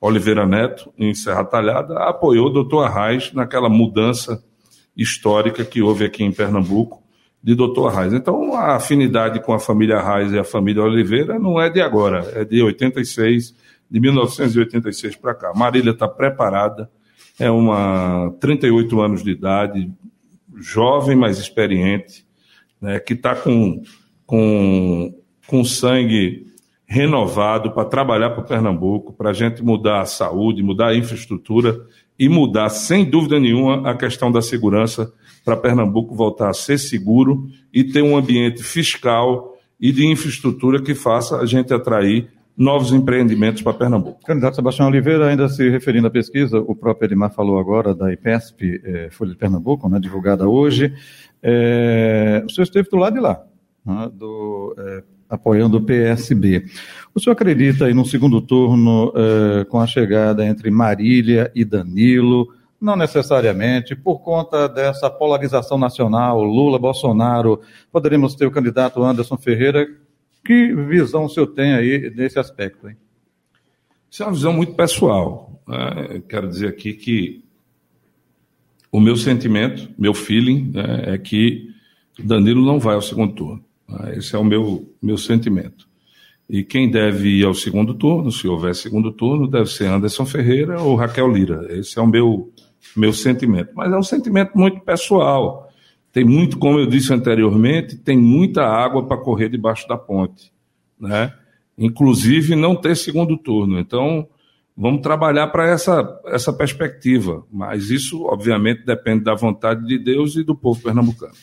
Oliveira 0.00 0.46
Neto, 0.46 0.92
em 0.96 1.12
Serra 1.12 1.42
Talhada, 1.42 1.98
apoiou 2.04 2.46
o 2.46 2.50
doutor 2.50 2.84
Arraes 2.84 3.32
naquela 3.32 3.68
mudança 3.68 4.40
histórica 4.96 5.64
que 5.64 5.82
houve 5.82 6.04
aqui 6.04 6.22
em 6.22 6.30
Pernambuco 6.30 7.02
de 7.42 7.56
doutor 7.56 7.88
Arraes. 7.88 8.12
Então, 8.12 8.54
a 8.54 8.76
afinidade 8.76 9.42
com 9.42 9.52
a 9.52 9.58
família 9.58 9.96
Arraes 9.96 10.30
e 10.30 10.38
a 10.38 10.44
família 10.44 10.84
Oliveira 10.84 11.36
não 11.36 11.60
é 11.60 11.68
de 11.68 11.80
agora, 11.80 12.30
é 12.32 12.44
de 12.44 12.62
86, 12.62 13.56
de 13.90 14.00
1986 14.00 15.16
para 15.16 15.34
cá. 15.34 15.52
Marília 15.54 15.92
está 15.92 16.08
preparada, 16.08 16.90
é 17.38 17.50
uma 17.50 18.34
38 18.40 19.00
anos 19.00 19.22
de 19.22 19.30
idade, 19.30 19.90
jovem, 20.56 21.16
mas 21.16 21.38
experiente, 21.38 22.26
né, 22.80 22.98
que 22.98 23.12
está 23.12 23.34
com, 23.34 23.82
com, 24.26 25.14
com 25.46 25.64
sangue 25.64 26.46
renovado 26.86 27.72
para 27.72 27.84
trabalhar 27.84 28.30
para 28.30 28.44
Pernambuco, 28.44 29.12
para 29.12 29.30
a 29.30 29.32
gente 29.32 29.62
mudar 29.62 30.00
a 30.00 30.06
saúde, 30.06 30.62
mudar 30.62 30.88
a 30.88 30.96
infraestrutura 30.96 31.84
e 32.18 32.28
mudar, 32.28 32.68
sem 32.68 33.04
dúvida 33.04 33.38
nenhuma, 33.40 33.90
a 33.90 33.94
questão 33.94 34.30
da 34.30 34.40
segurança 34.40 35.12
para 35.44 35.56
Pernambuco 35.56 36.14
voltar 36.14 36.48
a 36.48 36.54
ser 36.54 36.78
seguro 36.78 37.48
e 37.72 37.84
ter 37.84 38.02
um 38.02 38.16
ambiente 38.16 38.62
fiscal 38.62 39.56
e 39.80 39.92
de 39.92 40.06
infraestrutura 40.06 40.80
que 40.80 40.94
faça 40.94 41.38
a 41.38 41.46
gente 41.46 41.74
atrair 41.74 42.30
novos 42.56 42.92
empreendimentos 42.92 43.60
para 43.60 43.74
Pernambuco. 43.74 44.24
Candidato 44.24 44.56
Sebastião 44.56 44.88
Oliveira, 44.88 45.28
ainda 45.28 45.48
se 45.48 45.68
referindo 45.68 46.06
à 46.06 46.10
pesquisa, 46.10 46.58
o 46.58 46.74
próprio 46.74 47.06
Edmar 47.06 47.30
falou 47.30 47.58
agora 47.58 47.94
da 47.94 48.10
IPESP, 48.12 48.80
é, 48.82 49.10
Folha 49.10 49.32
de 49.32 49.36
Pernambuco, 49.36 49.88
né, 49.88 50.00
divulgada 50.00 50.48
hoje. 50.48 50.94
É, 51.42 52.42
o 52.46 52.50
senhor 52.50 52.64
esteve 52.64 52.88
do 52.88 52.96
lado 52.96 53.14
de 53.14 53.20
lá, 53.20 53.44
né, 53.84 54.10
do, 54.12 54.74
é, 54.78 55.02
apoiando 55.28 55.76
o 55.76 55.82
PSB. 55.82 56.64
O 57.14 57.20
senhor 57.20 57.34
acredita 57.34 57.86
aí 57.86 57.94
no 57.94 58.06
segundo 58.06 58.40
turno, 58.40 59.12
com 59.68 59.80
a 59.80 59.86
chegada 59.86 60.44
entre 60.46 60.70
Marília 60.70 61.50
e 61.54 61.64
Danilo, 61.64 62.48
não 62.80 62.94
necessariamente, 62.94 63.96
por 63.96 64.20
conta 64.20 64.68
dessa 64.68 65.10
polarização 65.10 65.78
nacional, 65.78 66.42
Lula, 66.42 66.78
Bolsonaro, 66.78 67.60
poderemos 67.90 68.34
ter 68.34 68.46
o 68.46 68.50
candidato 68.50 69.02
Anderson 69.02 69.36
Ferreira 69.36 69.88
que 70.46 70.74
visão 70.74 71.24
o 71.24 71.28
senhor 71.28 71.48
tem 71.48 71.74
aí 71.74 72.12
nesse 72.14 72.38
aspecto? 72.38 72.88
Hein? 72.88 72.96
Isso 74.10 74.22
é 74.22 74.26
uma 74.26 74.32
visão 74.32 74.52
muito 74.52 74.74
pessoal. 74.74 75.60
Né? 75.66 76.22
Quero 76.28 76.48
dizer 76.48 76.68
aqui 76.68 76.92
que 76.92 77.44
o 78.90 79.00
meu 79.00 79.16
sentimento, 79.16 79.90
meu 79.98 80.14
feeling, 80.14 80.70
né, 80.72 81.14
é 81.14 81.18
que 81.18 81.68
Danilo 82.18 82.64
não 82.64 82.78
vai 82.78 82.94
ao 82.94 83.02
segundo 83.02 83.34
turno. 83.34 83.64
Né? 83.88 84.18
Esse 84.18 84.34
é 84.34 84.38
o 84.38 84.44
meu, 84.44 84.88
meu 85.02 85.18
sentimento. 85.18 85.86
E 86.48 86.62
quem 86.62 86.88
deve 86.88 87.40
ir 87.40 87.44
ao 87.44 87.54
segundo 87.54 87.92
turno, 87.92 88.30
se 88.30 88.46
houver 88.46 88.74
segundo 88.74 89.10
turno, 89.12 89.48
deve 89.48 89.68
ser 89.68 89.86
Anderson 89.86 90.24
Ferreira 90.24 90.80
ou 90.80 90.94
Raquel 90.94 91.30
Lira. 91.30 91.66
Esse 91.76 91.98
é 91.98 92.02
o 92.02 92.06
meu, 92.06 92.52
meu 92.96 93.12
sentimento. 93.12 93.70
Mas 93.74 93.92
é 93.92 93.96
um 93.96 94.02
sentimento 94.02 94.56
muito 94.56 94.80
pessoal. 94.80 95.65
Tem 96.16 96.24
muito, 96.24 96.56
como 96.58 96.78
eu 96.78 96.86
disse 96.86 97.12
anteriormente, 97.12 97.94
tem 97.94 98.16
muita 98.16 98.64
água 98.64 99.06
para 99.06 99.18
correr 99.18 99.50
debaixo 99.50 99.86
da 99.86 99.98
ponte, 99.98 100.50
né? 100.98 101.30
Inclusive 101.76 102.56
não 102.56 102.74
ter 102.74 102.96
segundo 102.96 103.36
turno. 103.36 103.78
Então, 103.78 104.26
vamos 104.74 105.02
trabalhar 105.02 105.48
para 105.48 105.68
essa, 105.68 106.18
essa 106.28 106.54
perspectiva. 106.54 107.44
Mas 107.52 107.90
isso, 107.90 108.24
obviamente, 108.24 108.82
depende 108.82 109.24
da 109.24 109.34
vontade 109.34 109.86
de 109.86 109.98
Deus 109.98 110.36
e 110.36 110.42
do 110.42 110.56
povo 110.56 110.82
pernambucano. 110.82 111.34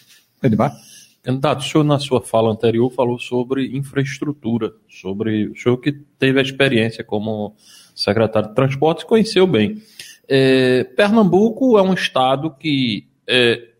Edmar? 0.42 0.74
Candidato, 1.22 1.60
o 1.60 1.63
senhor, 1.63 1.84
na 1.84 2.00
sua 2.00 2.20
fala 2.20 2.51
anterior, 2.51 2.89
falou 2.89 3.20
sobre 3.20 3.77
infraestrutura, 3.77 4.74
sobre 4.89 5.50
o 5.50 5.56
senhor 5.56 5.77
que 5.77 5.92
teve 6.18 6.39
a 6.39 6.42
experiência 6.42 7.03
como 7.03 7.56
secretário 7.94 8.50
de 8.50 8.56
transportes, 8.56 9.03
conheceu 9.03 9.46
bem. 9.46 9.84
É, 10.27 10.84
Pernambuco 10.84 11.77
é 11.77 11.84
um 11.84 11.94
estado 11.94 12.50
que 12.50 13.06
é, 13.27 13.73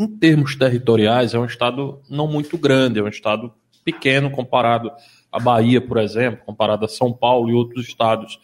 em 0.00 0.08
termos 0.08 0.56
territoriais, 0.56 1.34
é 1.34 1.38
um 1.38 1.44
estado 1.44 2.00
não 2.08 2.26
muito 2.26 2.56
grande, 2.56 2.98
é 2.98 3.02
um 3.02 3.08
estado 3.08 3.52
pequeno 3.84 4.30
comparado 4.30 4.90
à 5.30 5.38
Bahia, 5.38 5.78
por 5.78 5.98
exemplo, 5.98 6.40
comparado 6.46 6.86
a 6.86 6.88
São 6.88 7.12
Paulo 7.12 7.50
e 7.50 7.52
outros 7.52 7.86
estados. 7.86 8.38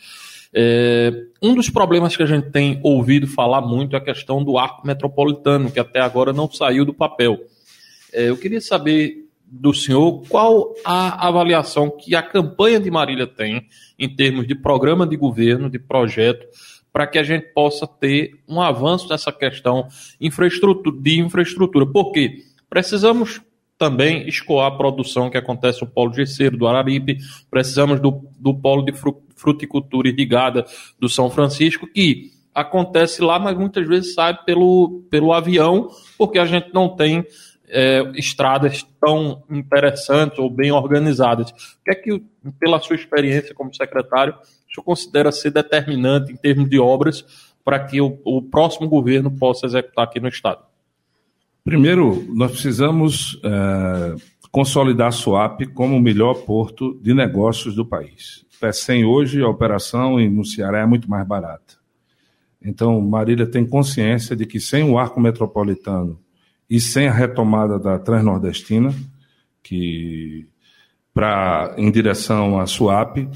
É, 0.52 1.10
um 1.42 1.54
dos 1.54 1.70
problemas 1.70 2.14
que 2.14 2.22
a 2.22 2.26
gente 2.26 2.50
tem 2.50 2.78
ouvido 2.82 3.26
falar 3.26 3.62
muito 3.62 3.96
é 3.96 3.98
a 3.98 4.04
questão 4.04 4.44
do 4.44 4.58
arco 4.58 4.86
metropolitano, 4.86 5.70
que 5.70 5.80
até 5.80 6.00
agora 6.00 6.30
não 6.30 6.50
saiu 6.50 6.84
do 6.84 6.92
papel. 6.92 7.38
É, 8.12 8.28
eu 8.28 8.36
queria 8.36 8.60
saber 8.60 9.24
do 9.46 9.72
senhor 9.72 10.24
qual 10.28 10.74
a 10.84 11.26
avaliação 11.26 11.90
que 11.90 12.14
a 12.14 12.22
campanha 12.22 12.78
de 12.78 12.90
Marília 12.90 13.26
tem 13.26 13.66
em 13.98 14.14
termos 14.14 14.46
de 14.46 14.54
programa 14.54 15.06
de 15.06 15.16
governo, 15.16 15.70
de 15.70 15.78
projeto, 15.78 16.46
para 16.96 17.06
que 17.06 17.18
a 17.18 17.22
gente 17.22 17.48
possa 17.48 17.86
ter 17.86 18.40
um 18.48 18.58
avanço 18.58 19.06
nessa 19.10 19.30
questão 19.30 19.86
de 20.18 21.20
infraestrutura. 21.20 21.84
Por 21.84 22.10
quê? 22.10 22.38
Precisamos 22.70 23.38
também 23.76 24.26
escoar 24.26 24.68
a 24.68 24.76
produção 24.78 25.28
que 25.28 25.36
acontece 25.36 25.82
no 25.82 25.86
polo 25.86 26.14
gesseiro 26.14 26.56
do 26.56 26.66
Araripe, 26.66 27.18
precisamos 27.50 28.00
do, 28.00 28.24
do 28.40 28.54
polo 28.54 28.82
de 28.82 28.94
fruticultura 29.36 30.08
irrigada 30.08 30.64
do 30.98 31.06
São 31.06 31.28
Francisco, 31.28 31.86
que 31.86 32.30
acontece 32.54 33.20
lá, 33.20 33.38
mas 33.38 33.58
muitas 33.58 33.86
vezes 33.86 34.14
sai 34.14 34.34
pelo, 34.44 35.04
pelo 35.10 35.34
avião, 35.34 35.90
porque 36.16 36.38
a 36.38 36.46
gente 36.46 36.72
não 36.72 36.96
tem 36.96 37.26
é, 37.68 38.10
estradas 38.14 38.86
tão 38.98 39.42
interessantes 39.50 40.38
ou 40.38 40.48
bem 40.48 40.72
organizadas. 40.72 41.50
O 41.50 41.84
que 41.84 41.90
é 41.90 41.94
que, 41.94 42.22
pela 42.58 42.80
sua 42.80 42.96
experiência 42.96 43.54
como 43.54 43.74
secretário, 43.74 44.34
o 44.80 44.82
senhor 44.82 44.84
considera 44.84 45.32
ser 45.32 45.50
determinante 45.50 46.32
em 46.32 46.36
termos 46.36 46.68
de 46.68 46.78
obras 46.78 47.24
para 47.64 47.84
que 47.84 48.00
o, 48.00 48.18
o 48.24 48.42
próximo 48.42 48.88
governo 48.88 49.30
possa 49.30 49.66
executar 49.66 50.04
aqui 50.04 50.20
no 50.20 50.28
Estado? 50.28 50.62
Primeiro, 51.64 52.24
nós 52.32 52.52
precisamos 52.52 53.40
é, 53.42 54.14
consolidar 54.52 55.08
a 55.08 55.12
SUAP 55.12 55.66
como 55.74 55.96
o 55.96 56.00
melhor 56.00 56.34
porto 56.44 56.98
de 57.02 57.12
negócios 57.12 57.74
do 57.74 57.84
país. 57.84 58.44
PECEM 58.60 59.04
hoje, 59.04 59.42
a 59.42 59.48
operação 59.48 60.18
no 60.18 60.44
Ceará 60.44 60.80
é 60.80 60.86
muito 60.86 61.10
mais 61.10 61.26
barata. 61.26 61.74
Então, 62.62 63.00
Marília 63.00 63.46
tem 63.46 63.66
consciência 63.66 64.34
de 64.34 64.46
que 64.46 64.58
sem 64.58 64.84
o 64.84 64.98
arco 64.98 65.20
metropolitano 65.20 66.18
e 66.68 66.80
sem 66.80 67.06
a 67.06 67.12
retomada 67.12 67.78
da 67.78 67.98
Transnordestina, 67.98 68.94
que 69.62 70.48
para 71.12 71.74
em 71.76 71.90
direção 71.90 72.58
à 72.58 72.66
SUAP, 72.66 73.28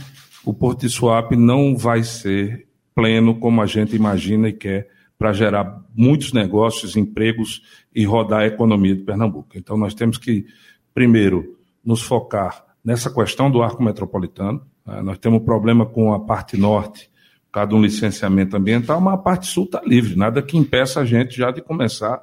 o 0.45 0.55
Porto 0.55 0.81
de 0.81 0.89
Suape 0.89 1.37
não 1.37 1.77
vai 1.77 2.03
ser 2.03 2.67
pleno 2.95 3.39
como 3.39 3.61
a 3.61 3.67
gente 3.67 3.95
imagina 3.95 4.49
e 4.49 4.53
quer 4.53 4.89
para 5.19 5.33
gerar 5.33 5.83
muitos 5.95 6.33
negócios, 6.33 6.97
empregos 6.97 7.63
e 7.95 8.05
rodar 8.05 8.41
a 8.41 8.47
economia 8.47 8.97
de 8.97 9.03
Pernambuco. 9.03 9.51
Então 9.55 9.77
nós 9.77 9.93
temos 9.93 10.17
que, 10.17 10.47
primeiro, 10.95 11.59
nos 11.85 12.03
focar 12.03 12.65
nessa 12.83 13.13
questão 13.13 13.51
do 13.51 13.63
arco 13.63 13.83
metropolitano. 13.83 14.63
Né? 14.87 15.03
Nós 15.03 15.19
temos 15.19 15.43
um 15.43 15.45
problema 15.45 15.85
com 15.85 16.15
a 16.15 16.21
parte 16.21 16.57
norte, 16.57 17.11
por 17.47 17.53
causa 17.53 17.69
de 17.69 17.75
um 17.75 17.83
licenciamento 17.83 18.57
ambiental, 18.57 19.01
mas 19.01 19.15
a 19.15 19.19
parte 19.19 19.47
sul 19.47 19.65
está 19.65 19.83
livre, 19.85 20.17
nada 20.17 20.41
que 20.41 20.57
impeça 20.57 21.01
a 21.01 21.05
gente 21.05 21.37
já 21.37 21.51
de 21.51 21.61
começar 21.61 22.21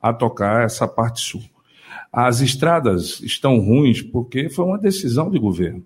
a 0.00 0.12
tocar 0.12 0.64
essa 0.64 0.88
parte 0.88 1.20
sul. 1.20 1.42
As 2.10 2.40
estradas 2.40 3.20
estão 3.20 3.58
ruins 3.58 4.00
porque 4.00 4.48
foi 4.48 4.64
uma 4.64 4.78
decisão 4.78 5.30
de 5.30 5.38
governo. 5.38 5.84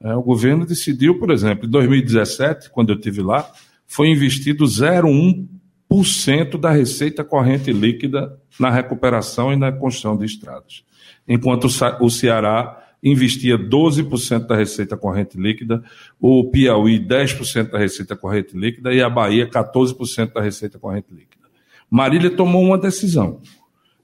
É, 0.00 0.14
o 0.14 0.22
governo 0.22 0.64
decidiu, 0.64 1.18
por 1.18 1.30
exemplo, 1.30 1.66
em 1.66 1.70
2017, 1.70 2.70
quando 2.70 2.90
eu 2.90 2.96
estive 2.96 3.22
lá, 3.22 3.50
foi 3.86 4.08
investido 4.08 4.64
0,1% 4.64 6.58
da 6.58 6.70
receita 6.70 7.24
corrente 7.24 7.72
líquida 7.72 8.38
na 8.60 8.70
recuperação 8.70 9.52
e 9.52 9.56
na 9.56 9.72
construção 9.72 10.16
de 10.16 10.24
estradas. 10.26 10.84
Enquanto 11.26 11.68
o 12.00 12.10
Ceará 12.10 12.84
investia 13.02 13.58
12% 13.58 14.46
da 14.46 14.56
receita 14.56 14.96
corrente 14.96 15.38
líquida, 15.38 15.82
o 16.20 16.50
Piauí 16.50 16.98
10% 16.98 17.70
da 17.70 17.78
receita 17.78 18.16
corrente 18.16 18.56
líquida 18.56 18.92
e 18.92 19.00
a 19.00 19.08
Bahia 19.08 19.48
14% 19.48 20.32
da 20.32 20.40
receita 20.40 20.78
corrente 20.78 21.08
líquida. 21.10 21.46
Marília 21.90 22.30
tomou 22.30 22.62
uma 22.62 22.78
decisão. 22.78 23.40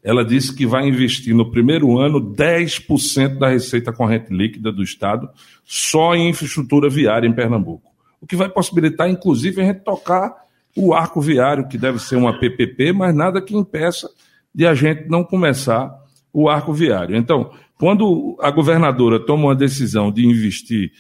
Ela 0.05 0.23
disse 0.23 0.55
que 0.55 0.67
vai 0.67 0.87
investir 0.87 1.35
no 1.35 1.51
primeiro 1.51 1.99
ano 1.99 2.21
10% 2.21 3.39
da 3.39 3.49
receita 3.49 3.91
corrente 3.91 4.31
líquida 4.31 4.71
do 4.71 4.83
Estado 4.83 5.31
só 5.65 6.15
em 6.15 6.29
infraestrutura 6.29 6.91
viária 6.91 7.27
em 7.27 7.33
Pernambuco. 7.33 7.91
o 8.21 8.27
que 8.27 8.37
vai 8.37 8.49
possibilitar, 8.49 9.09
inclusive, 9.09 9.61
a 9.61 9.65
gente 9.65 9.81
tocar 9.81 10.35
o 10.77 10.95
arco 10.95 11.21
viário, 11.21 11.69
que 11.69 11.77
deve 11.77 11.99
ser 11.99 12.17
uma 12.17 12.39
PPP, 12.39 12.93
mas 12.93 13.15
nada 13.15 13.41
que 13.41 13.57
impeça 13.57 14.09
de 14.55 14.67
a 14.67 14.75
gente 14.75 15.09
não 15.09 15.23
começar 15.23 15.95
o 16.33 16.49
arco 16.49 16.73
viário. 16.73 17.17
Então, 17.17 17.51
quando 17.79 18.37
a 18.41 18.51
governadora 18.51 19.21
toma 19.21 19.45
uma 19.45 19.55
decisão 19.55 20.11
de 20.11 20.27
investir 20.27 20.93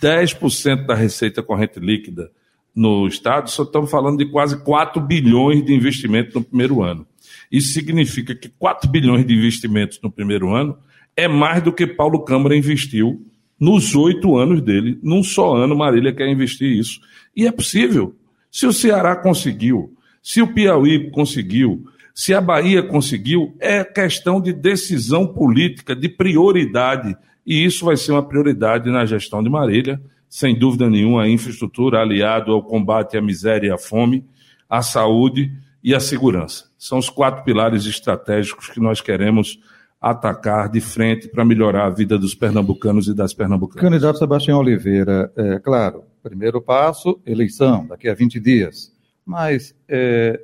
10% 0.00 0.86
da 0.86 0.94
receita 0.94 1.42
corrente 1.42 1.78
líquida 1.78 2.30
no 2.74 3.06
Estado, 3.06 3.50
só 3.50 3.62
estamos 3.62 3.90
falando 3.90 4.18
de 4.18 4.30
quase 4.30 4.62
4 4.64 5.00
bilhões 5.00 5.64
de 5.64 5.74
investimento 5.74 6.38
no 6.38 6.44
primeiro 6.44 6.82
ano. 6.82 7.06
Isso 7.54 7.72
significa 7.72 8.34
que 8.34 8.48
4 8.48 8.90
bilhões 8.90 9.24
de 9.24 9.32
investimentos 9.32 10.00
no 10.02 10.10
primeiro 10.10 10.52
ano 10.52 10.76
é 11.16 11.28
mais 11.28 11.62
do 11.62 11.72
que 11.72 11.86
Paulo 11.86 12.24
Câmara 12.24 12.56
investiu 12.56 13.24
nos 13.60 13.94
oito 13.94 14.36
anos 14.36 14.60
dele. 14.60 14.98
Num 15.02 15.22
só 15.22 15.54
ano, 15.54 15.76
Marília 15.76 16.12
quer 16.12 16.28
investir 16.28 16.68
isso. 16.76 17.00
E 17.36 17.46
é 17.46 17.52
possível. 17.52 18.12
Se 18.50 18.66
o 18.66 18.72
Ceará 18.72 19.14
conseguiu, 19.14 19.96
se 20.20 20.42
o 20.42 20.52
Piauí 20.52 21.12
conseguiu, 21.12 21.84
se 22.12 22.34
a 22.34 22.40
Bahia 22.40 22.82
conseguiu, 22.82 23.54
é 23.60 23.84
questão 23.84 24.40
de 24.40 24.52
decisão 24.52 25.24
política, 25.24 25.94
de 25.94 26.08
prioridade. 26.08 27.16
E 27.46 27.64
isso 27.64 27.84
vai 27.84 27.96
ser 27.96 28.10
uma 28.10 28.26
prioridade 28.26 28.90
na 28.90 29.06
gestão 29.06 29.42
de 29.44 29.48
Marília 29.48 30.00
sem 30.34 30.52
dúvida 30.58 30.90
nenhuma, 30.90 31.22
a 31.22 31.28
infraestrutura 31.28 32.00
aliado 32.00 32.50
ao 32.50 32.60
combate 32.60 33.16
à 33.16 33.22
miséria 33.22 33.68
e 33.68 33.70
à 33.70 33.78
fome, 33.78 34.24
à 34.68 34.82
saúde 34.82 35.52
e 35.84 35.94
à 35.94 36.00
segurança. 36.00 36.64
São 36.78 36.96
os 36.96 37.10
quatro 37.10 37.44
pilares 37.44 37.84
estratégicos 37.84 38.68
que 38.68 38.80
nós 38.80 39.02
queremos 39.02 39.60
atacar 40.00 40.68
de 40.70 40.80
frente 40.80 41.28
para 41.28 41.44
melhorar 41.44 41.86
a 41.86 41.90
vida 41.90 42.18
dos 42.18 42.34
pernambucanos 42.34 43.06
e 43.06 43.14
das 43.14 43.34
pernambucanas. 43.34 43.82
Candidato 43.82 44.18
Sebastião 44.18 44.58
Oliveira, 44.58 45.30
é 45.36 45.58
claro, 45.58 46.04
primeiro 46.22 46.60
passo, 46.60 47.20
eleição, 47.26 47.86
daqui 47.86 48.08
a 48.08 48.14
20 48.14 48.40
dias. 48.40 48.92
Mas 49.24 49.74
é, 49.88 50.40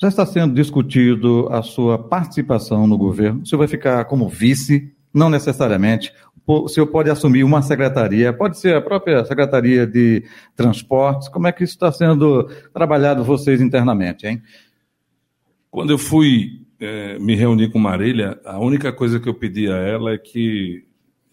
já 0.00 0.08
está 0.08 0.26
sendo 0.26 0.54
discutido 0.54 1.48
a 1.50 1.62
sua 1.62 1.98
participação 1.98 2.86
no 2.86 2.98
governo. 2.98 3.42
O 3.42 3.46
senhor 3.46 3.58
vai 3.58 3.68
ficar 3.68 4.04
como 4.06 4.28
vice, 4.28 4.92
não 5.12 5.30
necessariamente 5.30 6.12
o 6.46 6.68
senhor 6.68 6.86
pode 6.86 7.08
assumir 7.08 7.42
uma 7.42 7.62
secretaria, 7.62 8.32
pode 8.32 8.58
ser 8.58 8.76
a 8.76 8.80
própria 8.82 9.24
Secretaria 9.24 9.86
de 9.86 10.24
Transportes. 10.54 11.28
Como 11.28 11.46
é 11.46 11.52
que 11.52 11.64
isso 11.64 11.74
está 11.74 11.90
sendo 11.90 12.44
trabalhado 12.72 13.24
vocês 13.24 13.60
internamente, 13.60 14.26
hein? 14.26 14.42
Quando 15.70 15.90
eu 15.90 15.98
fui 15.98 16.60
é, 16.78 17.18
me 17.18 17.34
reunir 17.34 17.70
com 17.70 17.78
Marília, 17.78 18.38
a 18.44 18.58
única 18.58 18.92
coisa 18.92 19.18
que 19.18 19.28
eu 19.28 19.34
pedi 19.34 19.70
a 19.70 19.76
ela 19.76 20.12
é 20.12 20.18
que 20.18 20.84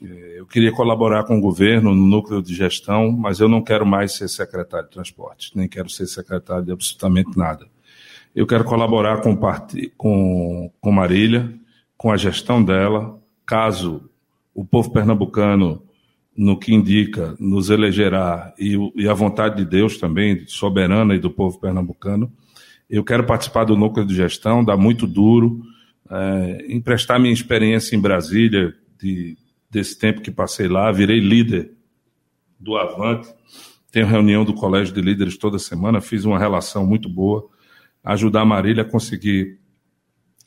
é, 0.01 0.39
eu 0.39 0.48
queria 0.48 0.72
colaborar 0.72 1.25
com 1.25 1.38
o 1.38 1.41
governo 1.41 1.94
no 1.94 2.08
núcleo 2.08 2.41
de 2.41 2.56
gestão, 2.56 3.12
mas 3.12 3.39
eu 3.39 3.50
não 3.50 3.62
quero 3.62 3.86
mais 3.86 4.13
ser 4.13 4.30
secretário 4.30 4.88
de 4.88 4.94
transportes, 4.94 5.51
nem 5.53 5.68
quero 5.68 5.89
ser 5.89 6.08
secretário 6.08 6.65
de 6.65 6.72
absolutamente 6.72 7.38
nada. 7.38 7.68
Eu 8.34 8.48
quero 8.48 8.63
colaborar 8.63 9.22
com, 9.22 9.38
com, 9.98 10.72
com 10.80 10.91
Marília, 10.91 11.53
com 11.98 12.12
a 12.12 12.18
gestão 12.18 12.63
dela, 12.63 13.20
caso 13.46 14.10
o 14.53 14.65
povo 14.65 14.91
pernambucano, 14.91 15.84
no 16.36 16.58
que 16.58 16.74
indica, 16.74 17.36
nos 17.39 17.70
elegerá, 17.70 18.53
e, 18.58 18.77
e 18.96 19.08
a 19.08 19.13
vontade 19.13 19.58
de 19.58 19.65
Deus 19.65 19.98
também, 19.98 20.46
soberana 20.48 21.13
e 21.15 21.20
do 21.20 21.29
povo 21.29 21.60
pernambucano. 21.60 22.31
Eu 22.89 23.03
quero 23.03 23.25
participar 23.25 23.63
do 23.63 23.77
núcleo 23.77 24.05
de 24.05 24.15
gestão, 24.15 24.63
dá 24.63 24.75
muito 24.75 25.08
duro, 25.08 25.62
é, 26.10 26.65
emprestar 26.70 27.20
minha 27.20 27.34
experiência 27.34 27.96
em 27.96 28.01
Brasília, 28.01 28.74
de, 29.00 29.38
desse 29.70 29.98
tempo 29.98 30.22
que 30.22 30.29
passei 30.29 30.67
lá, 30.67 30.91
virei 30.91 31.20
líder 31.20 31.72
do 32.60 32.75
Avante, 32.77 33.34
tenho 33.91 34.08
reunião 34.08 34.46
do 34.46 34.53
Colégio 34.53 34.93
de 34.93 35.01
Líderes 35.01 35.38
toda 35.38 35.58
semana, 35.58 36.01
fiz 36.01 36.25
uma 36.25 36.38
relação 36.38 36.86
muito 36.86 37.10
boa, 37.10 37.48
ajudar 38.03 38.41
a 38.41 38.46
Marília 38.46 38.84
a 38.84 38.89
conseguir 38.89 39.60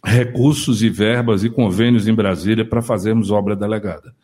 recursos 0.05 0.83
e 0.83 0.91
verbas 0.91 1.43
e 1.43 1.51
convênios 1.51 2.07
em 2.07 2.15
Brasília 2.15 2.65
para 2.65 2.83
fazermos 2.83 3.31
obra 3.31 3.57
delegada. 3.57 4.15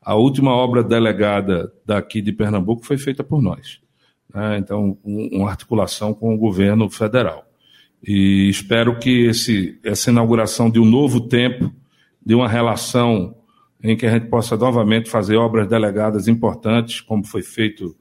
A 0.00 0.14
última 0.14 0.52
obra 0.52 0.82
delegada 0.82 1.72
daqui 1.84 2.22
de 2.22 2.32
Pernambuco 2.32 2.86
foi 2.86 2.96
feita 2.96 3.22
por 3.22 3.42
nós. 3.42 3.80
Né? 4.32 4.58
Então, 4.58 4.96
um, 5.04 5.40
uma 5.40 5.50
articulação 5.50 6.14
com 6.14 6.34
o 6.34 6.38
governo 6.38 6.88
federal. 6.88 7.44
E 8.06 8.48
espero 8.48 8.98
que 8.98 9.26
esse, 9.26 9.78
essa 9.82 10.10
inauguração 10.10 10.70
de 10.70 10.78
um 10.78 10.84
novo 10.84 11.20
tempo, 11.20 11.72
de 12.24 12.34
uma 12.34 12.48
relação 12.48 13.34
em 13.82 13.96
que 13.96 14.06
a 14.06 14.10
gente 14.10 14.28
possa 14.28 14.56
novamente 14.56 15.10
fazer 15.10 15.36
obras 15.36 15.68
delegadas 15.68 16.28
importantes, 16.28 17.00
como 17.00 17.24
foi 17.24 17.42
feito 17.42 17.94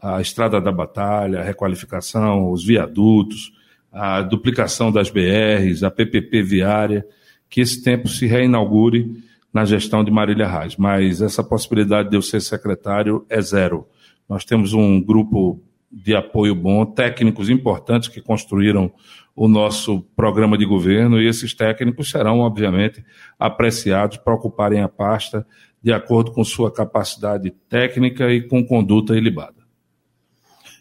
a 0.00 0.20
Estrada 0.20 0.60
da 0.60 0.72
Batalha, 0.72 1.40
a 1.40 1.44
requalificação, 1.44 2.50
os 2.50 2.64
viadutos, 2.64 3.52
a 3.92 4.22
duplicação 4.22 4.92
das 4.92 5.10
BRs, 5.10 5.82
a 5.82 5.90
PPP 5.90 6.42
viária, 6.42 7.06
que 7.48 7.60
esse 7.60 7.82
tempo 7.82 8.08
se 8.08 8.26
reinaugure 8.26 9.22
na 9.52 9.64
gestão 9.64 10.04
de 10.04 10.10
Marília 10.10 10.46
Reis. 10.46 10.76
Mas 10.76 11.20
essa 11.20 11.42
possibilidade 11.42 12.10
de 12.10 12.16
eu 12.16 12.22
ser 12.22 12.40
secretário 12.40 13.26
é 13.28 13.40
zero. 13.40 13.86
Nós 14.28 14.44
temos 14.44 14.72
um 14.72 15.02
grupo 15.02 15.60
de 15.90 16.14
apoio 16.14 16.54
bom, 16.54 16.86
técnicos 16.86 17.50
importantes 17.50 18.08
que 18.08 18.20
construíram 18.20 18.92
o 19.34 19.48
nosso 19.48 20.02
programa 20.14 20.56
de 20.56 20.64
governo 20.64 21.20
e 21.20 21.26
esses 21.26 21.52
técnicos 21.52 22.10
serão, 22.10 22.40
obviamente, 22.40 23.04
apreciados 23.38 24.18
para 24.18 24.34
ocuparem 24.34 24.82
a 24.82 24.88
pasta 24.88 25.44
de 25.82 25.92
acordo 25.92 26.30
com 26.30 26.44
sua 26.44 26.72
capacidade 26.72 27.50
técnica 27.68 28.30
e 28.30 28.42
com 28.42 28.64
conduta 28.64 29.16
ilibada. 29.16 29.60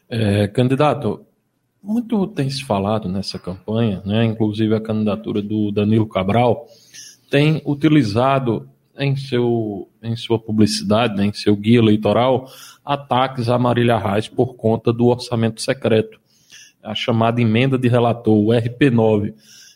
É, 0.09 0.47
candidato, 0.47 1.25
muito 1.81 2.27
tem 2.27 2.49
se 2.49 2.63
falado 2.63 3.07
nessa 3.07 3.39
campanha, 3.39 4.01
né, 4.05 4.25
inclusive 4.25 4.75
a 4.75 4.81
candidatura 4.81 5.41
do 5.41 5.71
Danilo 5.71 6.07
Cabral, 6.07 6.67
tem 7.29 7.61
utilizado 7.65 8.69
em, 8.97 9.15
seu, 9.15 9.87
em 10.03 10.15
sua 10.15 10.37
publicidade, 10.37 11.15
né, 11.15 11.25
em 11.25 11.33
seu 11.33 11.55
guia 11.55 11.79
eleitoral, 11.79 12.49
ataques 12.83 13.49
a 13.49 13.57
Marília 13.57 13.97
Reis 13.97 14.27
por 14.27 14.55
conta 14.55 14.91
do 14.91 15.07
orçamento 15.07 15.61
secreto, 15.61 16.19
a 16.83 16.93
chamada 16.93 17.41
emenda 17.41 17.77
de 17.77 17.87
relator, 17.87 18.35
o 18.35 18.47
RP9. 18.47 19.33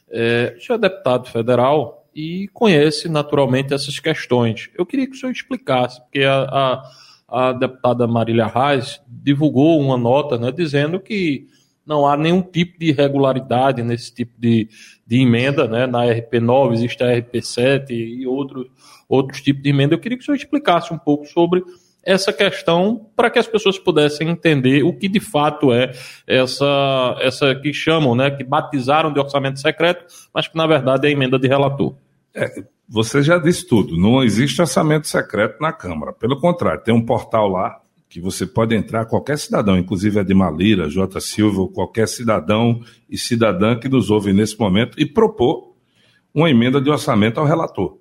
É, 0.09 0.55
já 0.59 0.75
é 0.75 0.77
deputado 0.77 1.27
federal 1.29 2.05
e 2.13 2.47
conhece 2.53 3.09
naturalmente 3.09 3.73
essas 3.73 3.99
questões. 3.99 4.69
Eu 4.77 4.85
queria 4.85 5.07
que 5.07 5.13
o 5.13 5.19
senhor 5.19 5.31
explicasse, 5.31 5.99
porque 6.01 6.23
a, 6.23 6.43
a, 6.43 7.47
a 7.49 7.53
deputada 7.53 8.07
Marília 8.07 8.45
Reis 8.45 9.01
divulgou 9.07 9.79
uma 9.79 9.97
nota 9.97 10.37
né, 10.37 10.51
dizendo 10.51 10.99
que 10.99 11.47
não 11.85 12.07
há 12.07 12.15
nenhum 12.15 12.41
tipo 12.41 12.79
de 12.79 12.89
irregularidade 12.89 13.83
nesse 13.83 14.13
tipo 14.13 14.33
de, 14.39 14.69
de 15.05 15.21
emenda, 15.21 15.67
né? 15.67 15.85
Na 15.85 16.05
RP9 16.05 16.73
existe 16.73 17.03
a 17.03 17.07
RP7 17.07 17.89
e 17.89 18.25
outros, 18.25 18.67
outros 19.07 19.41
tipos 19.41 19.61
de 19.61 19.69
emenda. 19.69 19.93
Eu 19.93 19.99
queria 19.99 20.17
que 20.17 20.23
o 20.23 20.25
senhor 20.25 20.37
explicasse 20.37 20.93
um 20.93 20.97
pouco 20.97 21.25
sobre 21.25 21.63
essa 22.03 22.33
questão 22.33 23.09
para 23.15 23.29
que 23.29 23.39
as 23.39 23.47
pessoas 23.47 23.79
pudessem 23.79 24.29
entender 24.29 24.83
o 24.83 24.93
que 24.93 25.07
de 25.07 25.19
fato 25.19 25.71
é 25.71 25.91
essa, 26.27 27.17
essa 27.21 27.55
que 27.55 27.73
chamam, 27.73 28.13
né, 28.13 28.29
que 28.29 28.43
batizaram 28.43 29.11
de 29.11 29.19
orçamento 29.19 29.59
secreto, 29.59 30.05
mas 30.33 30.47
que 30.47 30.57
na 30.57 30.67
verdade 30.67 31.07
é 31.07 31.11
emenda 31.11 31.39
de 31.39 31.47
relator. 31.47 31.95
É, 32.35 32.63
você 32.89 33.21
já 33.21 33.37
disse 33.37 33.65
tudo, 33.65 33.97
não 33.97 34.21
existe 34.21 34.59
orçamento 34.59 35.07
secreto 35.07 35.61
na 35.61 35.71
Câmara. 35.71 36.11
Pelo 36.11 36.39
contrário, 36.39 36.83
tem 36.83 36.93
um 36.93 37.05
portal 37.05 37.47
lá 37.47 37.79
que 38.13 38.21
você 38.21 38.45
pode 38.45 38.75
entrar, 38.75 39.07
qualquer 39.07 39.39
cidadão, 39.39 39.75
inclusive 39.75 40.19
a 40.19 40.23
de 40.23 40.35
Malira, 40.35 40.87
J. 40.87 41.19
Silva, 41.19 41.67
qualquer 41.69 42.07
cidadão 42.07 42.79
e 43.09 43.17
cidadã 43.17 43.75
que 43.75 43.89
nos 43.89 44.11
ouve 44.11 44.31
nesse 44.31 44.57
momento, 44.59 45.01
e 45.01 45.05
propor 45.05 45.73
uma 46.31 46.47
emenda 46.47 46.79
de 46.79 46.91
orçamento 46.91 47.39
ao 47.39 47.45
relator. 47.47 47.97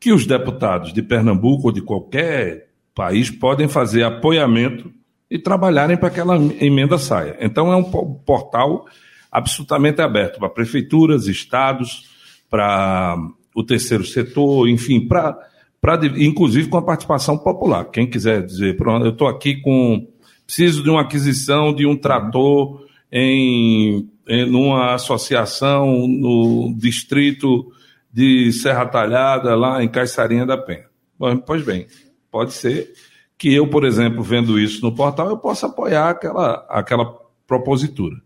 Que 0.00 0.12
os 0.12 0.26
deputados 0.26 0.92
de 0.92 1.02
Pernambuco 1.02 1.68
ou 1.68 1.72
de 1.72 1.80
qualquer 1.80 2.70
país 2.92 3.30
podem 3.30 3.68
fazer 3.68 4.02
apoiamento 4.02 4.92
e 5.30 5.38
trabalharem 5.38 5.96
para 5.96 6.10
que 6.10 6.18
aquela 6.18 6.36
emenda 6.60 6.98
saia. 6.98 7.36
Então 7.38 7.72
é 7.72 7.76
um 7.76 7.84
portal 7.84 8.86
absolutamente 9.30 10.00
aberto 10.00 10.40
para 10.40 10.50
prefeituras, 10.50 11.28
estados, 11.28 12.10
para 12.50 13.16
o 13.54 13.62
terceiro 13.62 14.04
setor, 14.04 14.68
enfim, 14.68 15.06
para 15.06 15.38
pra, 15.80 15.98
inclusive 16.16 16.68
com 16.68 16.76
a 16.76 16.82
participação 16.82 17.38
popular. 17.38 17.84
Quem 17.86 18.08
quiser 18.08 18.44
dizer, 18.44 18.76
pronto, 18.76 19.04
eu 19.04 19.12
estou 19.12 19.28
aqui 19.28 19.60
com. 19.60 20.06
Preciso 20.44 20.82
de 20.82 20.88
uma 20.88 21.02
aquisição 21.02 21.74
de 21.74 21.86
um 21.86 21.94
trator 21.94 22.86
em, 23.12 24.08
em 24.26 24.50
numa 24.50 24.94
associação 24.94 26.08
no 26.08 26.74
distrito 26.74 27.70
de 28.10 28.50
Serra 28.52 28.86
Talhada, 28.86 29.54
lá 29.54 29.84
em 29.84 29.88
Caiçarinha 29.88 30.46
da 30.46 30.56
Penha. 30.56 30.86
Bom, 31.18 31.36
pois 31.36 31.62
bem, 31.62 31.86
pode 32.30 32.54
ser 32.54 32.90
que 33.36 33.54
eu, 33.54 33.68
por 33.68 33.84
exemplo, 33.84 34.22
vendo 34.22 34.58
isso 34.58 34.82
no 34.82 34.94
portal, 34.94 35.28
eu 35.28 35.38
possa 35.38 35.66
apoiar 35.66 36.10
aquela, 36.10 36.66
aquela 36.68 37.14
propositura. 37.46 38.16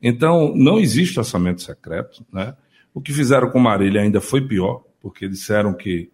Então, 0.00 0.54
não 0.56 0.80
existe 0.80 1.18
orçamento 1.18 1.62
secreto. 1.62 2.24
Né? 2.32 2.56
O 2.94 3.00
que 3.00 3.12
fizeram 3.12 3.50
com 3.50 3.58
Marília 3.58 4.00
ainda 4.00 4.20
foi 4.20 4.40
pior, 4.40 4.82
porque 5.00 5.28
disseram 5.28 5.74
que 5.74 6.10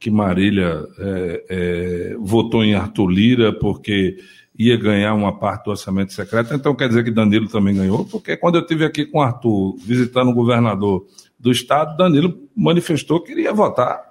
que 0.00 0.10
Marília 0.10 0.82
é, 0.98 1.44
é, 1.50 2.16
votou 2.18 2.64
em 2.64 2.74
Arthur 2.74 3.08
Lira 3.08 3.52
porque 3.52 4.16
ia 4.58 4.76
ganhar 4.76 5.14
uma 5.14 5.38
parte 5.38 5.64
do 5.64 5.70
orçamento 5.70 6.14
secreto, 6.14 6.54
então 6.54 6.74
quer 6.74 6.88
dizer 6.88 7.04
que 7.04 7.10
Danilo 7.10 7.48
também 7.48 7.74
ganhou, 7.74 8.04
porque 8.06 8.36
quando 8.36 8.56
eu 8.56 8.62
estive 8.62 8.84
aqui 8.84 9.04
com 9.04 9.20
Arthur 9.20 9.76
visitando 9.76 10.30
o 10.30 10.34
governador 10.34 11.06
do 11.38 11.50
estado, 11.52 11.96
Danilo 11.96 12.48
manifestou 12.56 13.20
que 13.20 13.32
iria 13.32 13.52
votar 13.52 14.10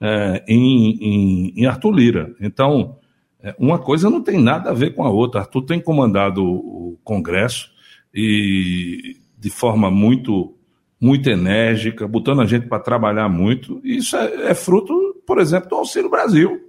é, 0.00 0.44
em, 0.48 0.98
em, 1.00 1.52
em, 1.56 1.66
Arthur 1.66 1.92
Lira. 1.92 2.34
Então, 2.40 2.98
é, 3.42 3.54
uma 3.58 3.78
coisa 3.78 4.08
não 4.08 4.22
tem 4.22 4.40
nada 4.40 4.70
a 4.70 4.74
ver 4.74 4.94
com 4.94 5.04
a 5.04 5.10
outra. 5.10 5.40
Arthur 5.40 5.62
tem 5.62 5.80
comandado 5.80 6.44
o, 6.44 6.92
o 6.92 6.98
Congresso 7.04 7.70
e 8.12 9.16
de 9.38 9.50
forma 9.50 9.90
muito 9.90 10.54
muito 11.00 11.28
enérgica, 11.28 12.08
botando 12.08 12.40
a 12.40 12.46
gente 12.46 12.66
para 12.66 12.82
trabalhar 12.82 13.28
muito. 13.28 13.78
E 13.84 13.98
isso 13.98 14.16
é, 14.16 14.50
é 14.50 14.54
fruto, 14.54 15.13
por 15.26 15.38
exemplo, 15.38 15.68
do 15.68 15.76
Auxílio 15.76 16.10
Brasil. 16.10 16.60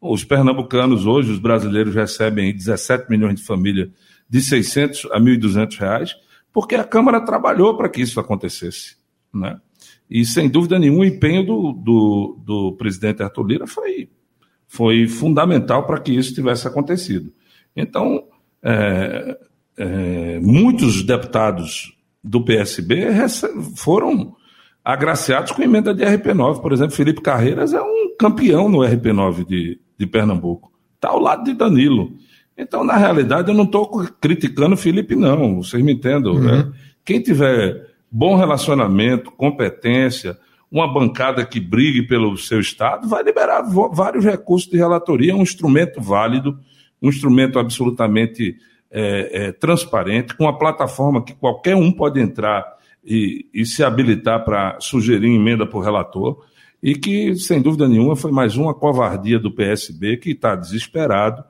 Os 0.00 0.24
pernambucanos 0.24 1.06
hoje, 1.06 1.30
os 1.30 1.38
brasileiros 1.38 1.94
recebem 1.94 2.54
17 2.54 3.08
milhões 3.08 3.36
de 3.36 3.44
famílias 3.44 3.88
de 4.28 4.40
600 4.40 5.06
a 5.12 5.20
1.200 5.20 5.78
reais, 5.78 6.16
porque 6.52 6.74
a 6.74 6.84
Câmara 6.84 7.20
trabalhou 7.20 7.76
para 7.76 7.88
que 7.88 8.00
isso 8.00 8.18
acontecesse. 8.18 8.96
Né? 9.32 9.60
E, 10.10 10.24
sem 10.24 10.48
dúvida 10.48 10.78
nenhuma, 10.78 11.00
o 11.00 11.04
empenho 11.04 11.44
do, 11.44 11.72
do, 11.72 12.38
do 12.44 12.72
presidente 12.72 13.22
Arthur 13.22 13.46
Lira 13.46 13.66
foi, 13.66 14.10
foi 14.66 15.06
fundamental 15.06 15.86
para 15.86 16.00
que 16.00 16.12
isso 16.12 16.34
tivesse 16.34 16.66
acontecido. 16.66 17.32
Então, 17.74 18.24
é, 18.62 19.38
é, 19.76 20.40
muitos 20.40 21.02
deputados 21.02 21.96
do 22.22 22.44
PSB 22.44 23.06
foram 23.76 24.36
agraciados 24.84 25.52
com 25.52 25.62
emenda 25.62 25.94
de 25.94 26.04
RP9. 26.04 26.60
Por 26.60 26.72
exemplo, 26.72 26.94
Felipe 26.94 27.20
Carreiras 27.20 27.72
é 27.72 27.80
um 27.80 28.14
campeão 28.18 28.68
no 28.68 28.78
RP9 28.78 29.46
de, 29.46 29.80
de 29.98 30.06
Pernambuco. 30.06 30.72
Está 30.96 31.10
ao 31.10 31.20
lado 31.20 31.44
de 31.44 31.54
Danilo. 31.54 32.12
Então, 32.56 32.84
na 32.84 32.96
realidade, 32.96 33.48
eu 33.50 33.54
não 33.54 33.64
estou 33.64 33.88
criticando 34.20 34.74
o 34.74 34.78
Felipe, 34.78 35.16
não. 35.16 35.62
Vocês 35.62 35.82
me 35.82 35.92
entendam. 35.92 36.34
Uhum. 36.34 36.40
Né? 36.40 36.72
Quem 37.04 37.20
tiver 37.20 37.88
bom 38.10 38.36
relacionamento, 38.36 39.30
competência, 39.32 40.38
uma 40.70 40.92
bancada 40.92 41.44
que 41.44 41.60
brigue 41.60 42.02
pelo 42.02 42.36
seu 42.36 42.60
Estado, 42.60 43.08
vai 43.08 43.22
liberar 43.22 43.62
vários 43.92 44.24
recursos 44.24 44.70
de 44.70 44.76
relatoria. 44.76 45.32
É 45.32 45.34
um 45.34 45.42
instrumento 45.42 46.00
válido, 46.00 46.58
um 47.00 47.08
instrumento 47.08 47.58
absolutamente 47.58 48.56
é, 48.90 49.46
é, 49.46 49.52
transparente, 49.52 50.36
com 50.36 50.44
uma 50.44 50.58
plataforma 50.58 51.24
que 51.24 51.34
qualquer 51.34 51.74
um 51.74 51.90
pode 51.90 52.20
entrar 52.20 52.64
e, 53.04 53.46
e 53.52 53.66
se 53.66 53.82
habilitar 53.82 54.44
para 54.44 54.78
sugerir 54.80 55.28
emenda 55.28 55.66
para 55.66 55.78
o 55.78 55.82
relator 55.82 56.44
e 56.82 56.94
que, 56.94 57.36
sem 57.36 57.62
dúvida 57.62 57.88
nenhuma, 57.88 58.16
foi 58.16 58.32
mais 58.32 58.56
uma 58.56 58.74
covardia 58.74 59.38
do 59.38 59.52
PSB 59.52 60.16
que 60.16 60.30
está 60.30 60.56
desesperado 60.56 61.44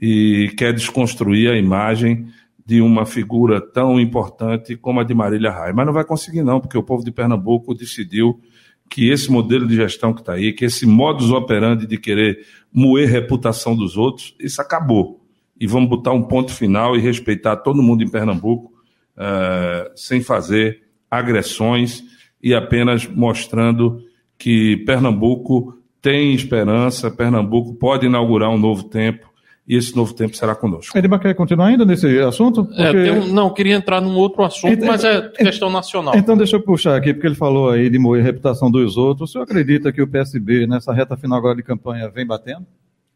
e 0.00 0.52
quer 0.56 0.72
desconstruir 0.72 1.50
a 1.50 1.56
imagem 1.56 2.28
de 2.64 2.80
uma 2.80 3.06
figura 3.06 3.60
tão 3.60 3.98
importante 3.98 4.76
como 4.76 5.00
a 5.00 5.04
de 5.04 5.14
Marília 5.14 5.50
Raia. 5.50 5.72
Mas 5.72 5.86
não 5.86 5.92
vai 5.92 6.04
conseguir, 6.04 6.42
não, 6.42 6.60
porque 6.60 6.78
o 6.78 6.82
povo 6.82 7.04
de 7.04 7.10
Pernambuco 7.10 7.74
decidiu 7.74 8.40
que 8.88 9.10
esse 9.10 9.30
modelo 9.30 9.66
de 9.66 9.74
gestão 9.74 10.12
que 10.12 10.20
está 10.20 10.34
aí, 10.34 10.52
que 10.52 10.64
esse 10.64 10.86
modus 10.86 11.30
operandi 11.30 11.86
de 11.86 11.98
querer 11.98 12.44
moer 12.72 13.08
reputação 13.08 13.74
dos 13.74 13.96
outros, 13.96 14.34
isso 14.38 14.60
acabou. 14.60 15.20
E 15.58 15.66
vamos 15.66 15.88
botar 15.88 16.12
um 16.12 16.22
ponto 16.22 16.52
final 16.52 16.96
e 16.96 17.00
respeitar 17.00 17.56
todo 17.56 17.82
mundo 17.82 18.04
em 18.04 18.08
Pernambuco, 18.08 18.72
uh, 19.16 19.90
sem 19.96 20.20
fazer 20.20 20.85
agressões 21.10 22.02
e 22.42 22.54
apenas 22.54 23.06
mostrando 23.06 24.02
que 24.38 24.78
Pernambuco 24.78 25.78
tem 26.00 26.34
esperança, 26.34 27.10
Pernambuco 27.10 27.74
pode 27.74 28.06
inaugurar 28.06 28.50
um 28.50 28.58
novo 28.58 28.84
tempo 28.84 29.26
e 29.66 29.76
esse 29.76 29.96
novo 29.96 30.14
tempo 30.14 30.36
será 30.36 30.54
conosco. 30.54 30.96
Edmar 30.96 31.18
quer 31.18 31.34
continuar 31.34 31.66
ainda 31.66 31.84
nesse 31.84 32.20
assunto? 32.20 32.64
Porque... 32.64 32.82
É, 32.82 33.12
um, 33.12 33.26
não, 33.32 33.52
queria 33.52 33.74
entrar 33.74 34.00
num 34.00 34.14
outro 34.14 34.44
assunto, 34.44 34.72
então, 34.72 34.86
mas 34.86 35.02
é 35.02 35.28
questão 35.30 35.68
nacional. 35.68 36.14
Então 36.14 36.36
deixa 36.36 36.56
eu 36.56 36.62
puxar 36.62 36.94
aqui, 36.96 37.12
porque 37.12 37.26
ele 37.26 37.34
falou 37.34 37.70
aí 37.70 37.90
de 37.90 37.98
moer 37.98 38.22
a 38.22 38.24
reputação 38.24 38.70
dos 38.70 38.96
outros. 38.96 39.30
O 39.30 39.32
senhor 39.32 39.42
acredita 39.44 39.92
que 39.92 40.00
o 40.00 40.06
PSB, 40.06 40.68
nessa 40.68 40.92
reta 40.92 41.16
final 41.16 41.38
agora 41.38 41.56
de 41.56 41.64
campanha, 41.64 42.08
vem 42.08 42.24
batendo? 42.24 42.64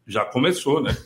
Já 0.05 0.24
começou, 0.24 0.83
né? 0.83 0.96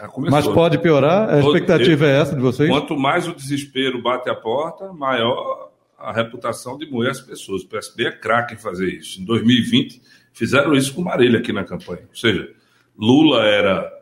Já 0.00 0.08
começou. 0.10 0.36
Mas 0.36 0.48
pode 0.48 0.78
piorar? 0.78 1.30
A 1.30 1.38
expectativa 1.38 2.06
eu, 2.06 2.10
é 2.10 2.20
essa 2.20 2.34
de 2.34 2.42
vocês? 2.42 2.68
Quanto 2.68 2.96
mais 2.98 3.28
o 3.28 3.34
desespero 3.34 4.02
bate 4.02 4.28
a 4.28 4.34
porta, 4.34 4.92
maior 4.92 5.67
a 5.98 6.12
reputação 6.12 6.78
de 6.78 6.88
moer 6.90 7.10
as 7.10 7.20
pessoas. 7.20 7.62
O 7.62 7.68
PSB 7.68 8.06
é 8.06 8.12
craque 8.12 8.54
em 8.54 8.58
fazer 8.58 8.88
isso. 8.88 9.20
Em 9.20 9.24
2020, 9.24 10.00
fizeram 10.32 10.74
isso 10.74 10.94
com 10.94 11.02
Marília 11.02 11.40
aqui 11.40 11.52
na 11.52 11.64
campanha. 11.64 12.06
Ou 12.08 12.16
seja, 12.16 12.48
Lula 12.96 13.44
era 13.44 13.92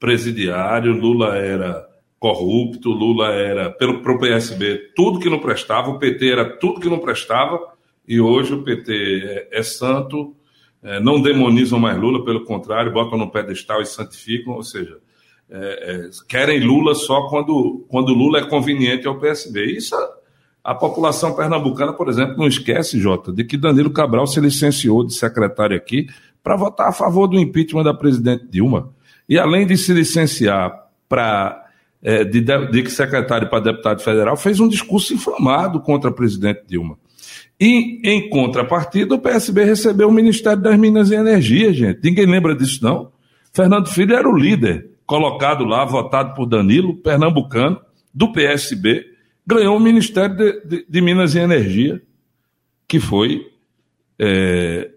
presidiário, 0.00 0.92
Lula 0.92 1.36
era 1.36 1.88
corrupto, 2.18 2.90
Lula 2.90 3.28
era, 3.28 3.70
pelo 3.70 4.00
pro 4.00 4.18
PSB, 4.18 4.92
tudo 4.96 5.20
que 5.20 5.28
não 5.28 5.38
prestava, 5.38 5.90
o 5.90 5.98
PT 5.98 6.30
era 6.30 6.56
tudo 6.58 6.80
que 6.80 6.88
não 6.88 6.98
prestava, 6.98 7.60
e 8.08 8.18
hoje 8.18 8.54
o 8.54 8.62
PT 8.62 9.48
é, 9.52 9.58
é 9.58 9.62
santo, 9.62 10.34
é, 10.82 11.00
não 11.00 11.20
demonizam 11.20 11.78
mais 11.78 11.98
Lula, 11.98 12.24
pelo 12.24 12.44
contrário, 12.44 12.92
botam 12.92 13.18
no 13.18 13.30
pedestal 13.30 13.82
e 13.82 13.86
santificam, 13.86 14.54
ou 14.54 14.62
seja, 14.62 14.98
é, 15.50 16.06
é 16.06 16.10
querem 16.28 16.60
Lula 16.60 16.94
só 16.94 17.28
quando, 17.28 17.84
quando 17.88 18.14
Lula 18.14 18.38
é 18.38 18.46
conveniente 18.46 19.06
ao 19.06 19.18
PSB. 19.18 19.76
Isso 19.76 19.94
a 20.64 20.74
população 20.74 21.34
pernambucana, 21.34 21.92
por 21.92 22.08
exemplo, 22.08 22.38
não 22.38 22.46
esquece, 22.46 22.98
Jota, 22.98 23.30
de 23.30 23.44
que 23.44 23.58
Danilo 23.58 23.90
Cabral 23.90 24.26
se 24.26 24.40
licenciou 24.40 25.04
de 25.04 25.12
secretário 25.12 25.76
aqui 25.76 26.06
para 26.42 26.56
votar 26.56 26.88
a 26.88 26.92
favor 26.92 27.26
do 27.26 27.38
impeachment 27.38 27.84
da 27.84 27.92
presidente 27.92 28.46
Dilma. 28.50 28.88
E 29.28 29.38
além 29.38 29.66
de 29.66 29.76
se 29.76 29.92
licenciar 29.92 30.88
para 31.06 31.64
é, 32.02 32.24
de, 32.24 32.40
de 32.40 32.90
secretário 32.90 33.48
para 33.48 33.60
deputado 33.60 34.02
federal, 34.02 34.36
fez 34.36 34.58
um 34.60 34.68
discurso 34.68 35.12
inflamado 35.14 35.80
contra 35.80 36.10
a 36.10 36.12
presidente 36.12 36.62
Dilma. 36.66 36.98
E, 37.60 38.00
em 38.04 38.28
contrapartida, 38.28 39.14
o 39.14 39.18
PSB 39.18 39.64
recebeu 39.64 40.08
o 40.08 40.12
Ministério 40.12 40.60
das 40.60 40.78
Minas 40.78 41.10
e 41.10 41.14
Energia, 41.14 41.72
gente. 41.72 42.00
Ninguém 42.02 42.26
lembra 42.26 42.54
disso, 42.54 42.82
não? 42.82 43.10
Fernando 43.52 43.88
Filho 43.88 44.14
era 44.14 44.28
o 44.28 44.36
líder, 44.36 44.90
colocado 45.06 45.64
lá, 45.64 45.84
votado 45.84 46.34
por 46.34 46.46
Danilo, 46.46 46.96
pernambucano, 46.96 47.80
do 48.12 48.32
PSB, 48.32 49.13
ganhou 49.46 49.76
o 49.76 49.80
Ministério 49.80 50.36
de, 50.36 50.60
de, 50.64 50.86
de 50.88 51.00
Minas 51.00 51.34
e 51.34 51.38
Energia, 51.38 52.02
que 52.88 52.98
foi 52.98 53.50
é, 54.18 54.90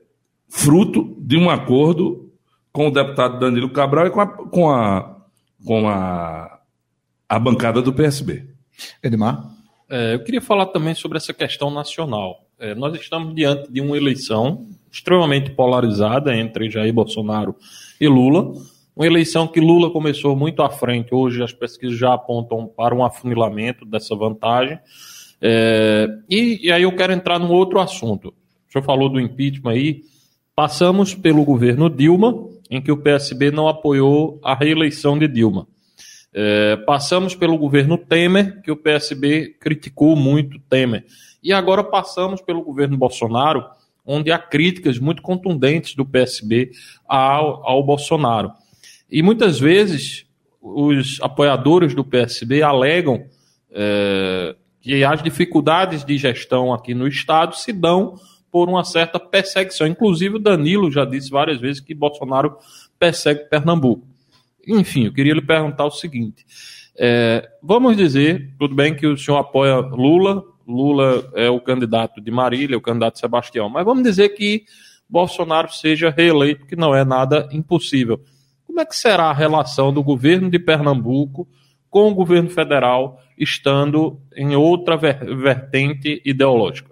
fruto 0.49 1.15
de 1.19 1.37
um 1.37 1.49
acordo 1.49 2.31
com 2.71 2.87
o 2.87 2.91
deputado 2.91 3.39
Danilo 3.39 3.69
Cabral 3.69 4.07
e 4.07 4.11
com 4.11 4.21
a, 4.21 4.27
com 4.27 4.69
a, 4.69 5.17
com 5.65 5.89
a, 5.89 6.59
a 7.27 7.39
bancada 7.39 7.81
do 7.81 7.93
PSB. 7.93 8.45
Edmar? 9.01 9.43
É, 9.89 10.13
eu 10.13 10.23
queria 10.23 10.41
falar 10.41 10.67
também 10.67 10.93
sobre 10.93 11.17
essa 11.17 11.33
questão 11.33 11.71
nacional. 11.71 12.45
É, 12.59 12.75
nós 12.75 12.99
estamos 12.99 13.33
diante 13.33 13.71
de 13.71 13.81
uma 13.81 13.97
eleição 13.97 14.67
extremamente 14.91 15.51
polarizada 15.51 16.35
entre 16.35 16.69
Jair 16.69 16.93
Bolsonaro 16.93 17.55
e 17.99 18.07
Lula 18.07 18.53
uma 18.97 19.05
eleição 19.05 19.47
que 19.47 19.59
Lula 19.59 19.91
começou 19.91 20.35
muito 20.35 20.63
à 20.63 20.71
frente, 20.71 21.13
hoje 21.13 21.43
as 21.43 21.53
pesquisas 21.53 21.99
já 21.99 22.15
apontam 22.15 22.65
para 22.65 22.95
um 22.95 23.05
afunilamento 23.05 23.85
dessa 23.85 24.15
vantagem. 24.15 24.79
É, 25.39 26.07
e, 26.27 26.65
e, 26.65 26.71
aí 26.71 26.81
eu 26.81 26.95
quero 26.95 27.13
entrar 27.13 27.37
num 27.37 27.51
outro 27.51 27.79
assunto. 27.79 28.29
O 28.67 28.71
senhor 28.71 28.83
falou 28.83 29.07
do 29.07 29.19
impeachment 29.19 29.69
aí. 29.69 30.01
Passamos 30.55 31.13
pelo 31.13 31.45
governo 31.45 31.91
Dilma, 31.91 32.49
em 32.71 32.81
que 32.81 32.91
o 32.91 32.97
PSB 32.97 33.51
não 33.51 33.67
apoiou 33.67 34.39
a 34.43 34.55
reeleição 34.55 35.15
de 35.15 35.27
Dilma. 35.27 35.67
É, 36.33 36.77
passamos 36.77 37.35
pelo 37.35 37.55
governo 37.55 37.99
Temer, 37.99 38.63
que 38.63 38.71
o 38.71 38.75
PSB 38.75 39.57
criticou 39.59 40.15
muito 40.15 40.57
Temer. 40.67 41.05
E 41.43 41.53
agora 41.53 41.83
passamos 41.83 42.41
pelo 42.41 42.63
governo 42.63 42.97
Bolsonaro, 42.97 43.63
onde 44.03 44.31
há 44.31 44.39
críticas 44.39 44.97
muito 44.97 45.21
contundentes 45.21 45.93
do 45.93 46.03
PSB 46.03 46.71
ao, 47.07 47.63
ao 47.63 47.83
Bolsonaro. 47.83 48.51
E 49.09 49.21
muitas 49.21 49.59
vezes 49.59 50.25
os 50.61 51.19
apoiadores 51.21 51.93
do 51.95 52.03
PSB 52.03 52.61
alegam 52.61 53.25
é, 53.71 54.55
que 54.81 55.03
as 55.03 55.21
dificuldades 55.21 56.03
de 56.03 56.17
gestão 56.17 56.73
aqui 56.73 56.93
no 56.93 57.07
Estado 57.07 57.55
se 57.55 57.71
dão 57.71 58.15
por 58.51 58.69
uma 58.69 58.83
certa 58.83 59.19
perseguição. 59.19 59.87
Inclusive, 59.87 60.35
o 60.35 60.39
Danilo 60.39 60.91
já 60.91 61.05
disse 61.05 61.29
várias 61.29 61.59
vezes 61.59 61.81
que 61.81 61.93
Bolsonaro 61.93 62.57
persegue 62.97 63.49
Pernambuco. 63.49 64.07
Enfim, 64.67 65.05
eu 65.05 65.13
queria 65.13 65.33
lhe 65.33 65.41
perguntar 65.41 65.85
o 65.85 65.91
seguinte: 65.91 66.45
é, 66.97 67.47
vamos 67.61 67.95
dizer, 67.95 68.53
tudo 68.57 68.75
bem 68.75 68.95
que 68.95 69.07
o 69.07 69.17
senhor 69.17 69.37
apoia 69.37 69.77
Lula, 69.77 70.43
Lula 70.67 71.29
é 71.35 71.49
o 71.49 71.61
candidato 71.61 72.19
de 72.19 72.31
Marília, 72.31 72.77
o 72.77 72.81
candidato 72.81 73.19
Sebastião, 73.19 73.69
mas 73.69 73.85
vamos 73.85 74.03
dizer 74.03 74.29
que 74.29 74.65
Bolsonaro 75.09 75.71
seja 75.71 76.09
reeleito, 76.09 76.65
que 76.65 76.75
não 76.75 76.93
é 76.93 77.05
nada 77.05 77.47
impossível. 77.51 78.19
Como 78.77 78.83
é 78.83 78.89
que 78.89 78.95
será 78.95 79.31
a 79.31 79.33
relação 79.33 79.91
do 79.91 80.03
governo 80.03 80.51
de 80.51 80.59
Pernambuco 80.59 81.47
com 81.89 82.11
o 82.11 82.13
governo 82.13 82.47
federal, 82.47 83.19
estando 83.35 84.21
em 84.35 84.55
outra 84.55 84.95
vertente 84.95 86.21
ideológica? 86.23 86.91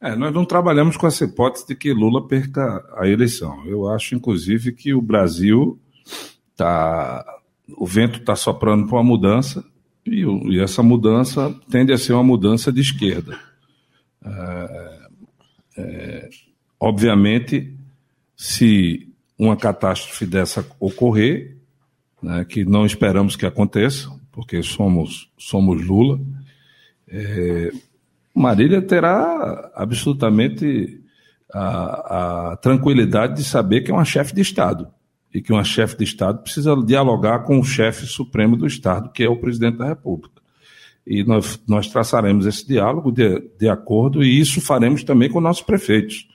É, 0.00 0.16
nós 0.16 0.32
não 0.32 0.46
trabalhamos 0.46 0.96
com 0.96 1.06
essa 1.06 1.26
hipótese 1.26 1.66
de 1.66 1.74
que 1.74 1.92
Lula 1.92 2.26
perca 2.26 2.82
a 2.96 3.06
eleição. 3.06 3.62
Eu 3.66 3.90
acho, 3.90 4.14
inclusive, 4.14 4.72
que 4.72 4.94
o 4.94 5.02
Brasil 5.02 5.78
está 6.50 7.22
o 7.76 7.84
vento 7.84 8.20
está 8.20 8.34
soprando 8.34 8.86
para 8.86 8.96
uma 8.96 9.04
mudança 9.04 9.62
e, 10.06 10.22
e, 10.22 10.60
essa 10.60 10.82
mudança 10.82 11.54
tende 11.70 11.92
a 11.92 11.98
ser 11.98 12.14
uma 12.14 12.24
mudança 12.24 12.72
de 12.72 12.80
esquerda. 12.80 13.38
É, 14.24 14.98
é, 15.76 16.30
obviamente, 16.80 17.76
se 18.34 19.11
uma 19.42 19.56
catástrofe 19.56 20.24
dessa 20.24 20.64
ocorrer, 20.78 21.56
né, 22.22 22.44
que 22.44 22.64
não 22.64 22.86
esperamos 22.86 23.34
que 23.34 23.44
aconteça, 23.44 24.08
porque 24.30 24.62
somos, 24.62 25.32
somos 25.36 25.84
Lula, 25.84 26.20
é, 27.08 27.72
Marília 28.32 28.80
terá 28.80 29.72
absolutamente 29.74 31.00
a, 31.52 32.52
a, 32.52 32.56
tranquilidade 32.56 33.36
de 33.36 33.44
saber 33.44 33.80
que 33.80 33.90
é 33.90 33.94
uma 33.94 34.04
chefe 34.04 34.32
de 34.32 34.40
Estado 34.40 34.86
e 35.34 35.42
que 35.42 35.52
uma 35.52 35.64
chefe 35.64 35.98
de 35.98 36.04
Estado 36.04 36.40
precisa 36.40 36.76
dialogar 36.76 37.40
com 37.40 37.58
o 37.58 37.64
chefe 37.64 38.06
supremo 38.06 38.56
do 38.56 38.66
Estado, 38.66 39.10
que 39.10 39.24
é 39.24 39.28
o 39.28 39.40
presidente 39.40 39.78
da 39.78 39.88
República. 39.88 40.40
E 41.04 41.24
nós, 41.24 41.60
nós 41.66 41.88
traçaremos 41.88 42.46
esse 42.46 42.66
diálogo 42.66 43.10
de, 43.10 43.40
de 43.58 43.68
acordo 43.68 44.22
e 44.22 44.38
isso 44.38 44.60
faremos 44.60 45.02
também 45.02 45.28
com 45.28 45.40
nossos 45.40 45.62
prefeitos. 45.62 46.28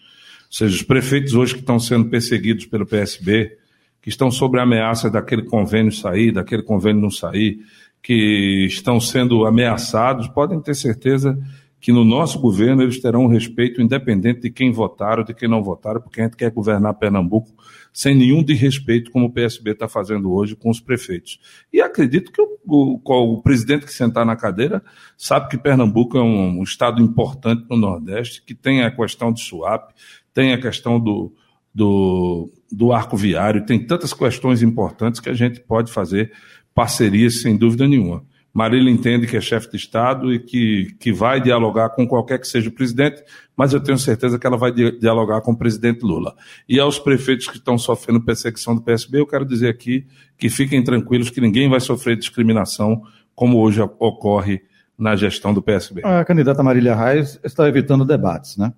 Seja, 0.50 0.76
os 0.76 0.82
prefeitos 0.82 1.34
hoje 1.34 1.54
que 1.54 1.60
estão 1.60 1.80
sendo 1.80 2.06
perseguidos 2.10 2.66
pelo 2.66 2.86
PSB, 2.86 3.58
que 4.02 4.10
estão 4.10 4.32
sob 4.32 4.58
a 4.60 4.64
ameaça 4.64 5.10
daquele 5.10 5.44
convênio 5.44 5.92
sair, 5.92 6.32
daquele 6.32 6.64
convênio 6.64 7.02
não 7.02 7.12
sair, 7.12 7.60
que 8.02 8.66
estão 8.66 9.00
sendo 9.00 9.46
ameaçados, 9.46 10.28
podem 10.28 10.62
ter 10.62 10.76
certeza 10.76 11.38
que 11.80 11.92
no 11.92 12.04
nosso 12.04 12.40
governo 12.40 12.82
eles 12.82 13.00
terão 13.00 13.26
um 13.26 13.28
respeito 13.28 13.82
independente 13.82 14.42
de 14.42 14.50
quem 14.50 14.72
votaram, 14.72 15.24
de 15.24 15.34
quem 15.34 15.48
não 15.48 15.62
votaram, 15.62 16.02
porque 16.02 16.22
a 16.22 16.24
gente 16.24 16.36
quer 16.36 16.52
governar 16.52 16.94
Pernambuco 16.96 17.54
sem 17.94 18.16
nenhum 18.16 18.44
de 18.44 18.54
respeito, 18.54 19.10
como 19.10 19.26
o 19.26 19.32
PSB 19.32 19.72
está 19.72 19.88
fazendo 19.88 20.32
hoje 20.32 20.56
com 20.56 20.70
os 20.70 20.80
prefeitos. 20.80 21.40
E 21.74 21.82
acredito 21.82 22.32
que 22.32 22.42
o, 22.42 22.60
o, 22.66 23.00
o, 23.04 23.42
presidente 23.42 23.86
que 23.86 23.94
sentar 23.94 24.26
na 24.26 24.36
cadeira 24.36 24.84
sabe 25.18 25.50
que 25.50 25.58
Pernambuco 25.58 26.18
é 26.18 26.22
um, 26.22 26.60
um 26.60 26.64
estado 26.64 27.02
importante 27.02 27.66
no 27.70 27.76
Nordeste, 27.76 28.44
que 28.44 28.54
tem 28.54 28.84
a 28.84 28.92
questão 28.92 29.32
de 29.32 29.42
SUAP, 29.42 29.94
tem 30.38 30.54
a 30.54 30.62
questão 30.62 31.00
do, 31.00 31.34
do, 31.74 32.48
do 32.72 32.94
arco 32.94 33.18
viário, 33.18 33.66
tem 33.66 33.84
tantas 33.84 34.14
questões 34.14 34.62
importantes 34.62 35.20
que 35.20 35.32
a 35.32 35.34
gente 35.34 35.60
pode 35.60 35.92
fazer 35.92 36.32
parcerias 36.76 37.42
sem 37.42 37.58
dúvida 37.58 37.88
nenhuma. 37.88 38.24
Marília 38.54 38.92
entende 38.92 39.26
que 39.26 39.36
é 39.36 39.42
chefe 39.42 39.72
de 39.72 39.78
Estado 39.78 40.32
e 40.32 40.38
que, 40.38 40.96
que 41.00 41.12
vai 41.12 41.42
dialogar 41.42 41.90
com 41.90 42.08
qualquer 42.08 42.38
que 42.40 42.48
seja 42.48 42.70
o 42.70 42.72
presidente, 42.72 43.24
mas 43.56 43.74
eu 43.74 43.80
tenho 43.80 43.98
certeza 43.98 44.38
que 44.38 44.46
ela 44.46 44.58
vai 44.58 44.72
dialogar 44.72 45.42
com 45.42 45.54
o 45.54 45.58
presidente 45.58 46.04
Lula. 46.04 46.36
E 46.70 46.80
aos 46.80 47.00
prefeitos 47.00 47.48
que 47.48 47.58
estão 47.58 47.76
sofrendo 47.76 48.24
perseguição 48.24 48.76
do 48.76 48.84
PSB, 48.84 49.22
eu 49.22 49.26
quero 49.26 49.44
dizer 49.44 49.70
aqui 49.70 50.06
que 50.38 50.50
fiquem 50.50 50.84
tranquilos 50.84 51.32
que 51.32 51.42
ninguém 51.42 51.68
vai 51.68 51.80
sofrer 51.80 52.16
discriminação 52.16 53.02
como 53.34 53.58
hoje 53.58 53.82
ocorre 53.82 54.62
na 54.98 55.16
gestão 55.16 55.54
do 55.54 55.62
PSB? 55.62 56.02
A 56.04 56.26
candidata 56.26 56.64
Marília 56.64 56.96
Reis 56.96 57.40
está 57.44 57.68
evitando 57.68 58.04
debates, 58.04 58.58
né? 58.58 58.74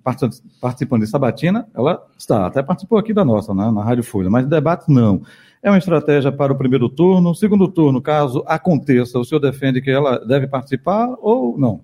Participando 0.59 1.01
de 1.01 1.07
Sabatina, 1.07 1.67
ela 1.73 2.05
está, 2.17 2.45
até 2.45 2.61
participou 2.61 2.97
aqui 2.97 3.13
da 3.13 3.23
nossa, 3.23 3.53
né? 3.53 3.71
na 3.71 3.83
Rádio 3.83 4.03
Folha, 4.03 4.29
mas 4.29 4.45
debates 4.45 4.87
não. 4.87 5.21
É 5.61 5.69
uma 5.69 5.77
estratégia 5.77 6.31
para 6.31 6.53
o 6.53 6.57
primeiro 6.57 6.89
turno. 6.89 7.35
Segundo 7.35 7.67
turno, 7.67 8.01
caso 8.01 8.43
aconteça, 8.47 9.19
o 9.19 9.25
senhor 9.25 9.39
defende 9.39 9.81
que 9.81 9.91
ela 9.91 10.17
deve 10.25 10.47
participar 10.47 11.15
ou 11.21 11.57
não? 11.57 11.81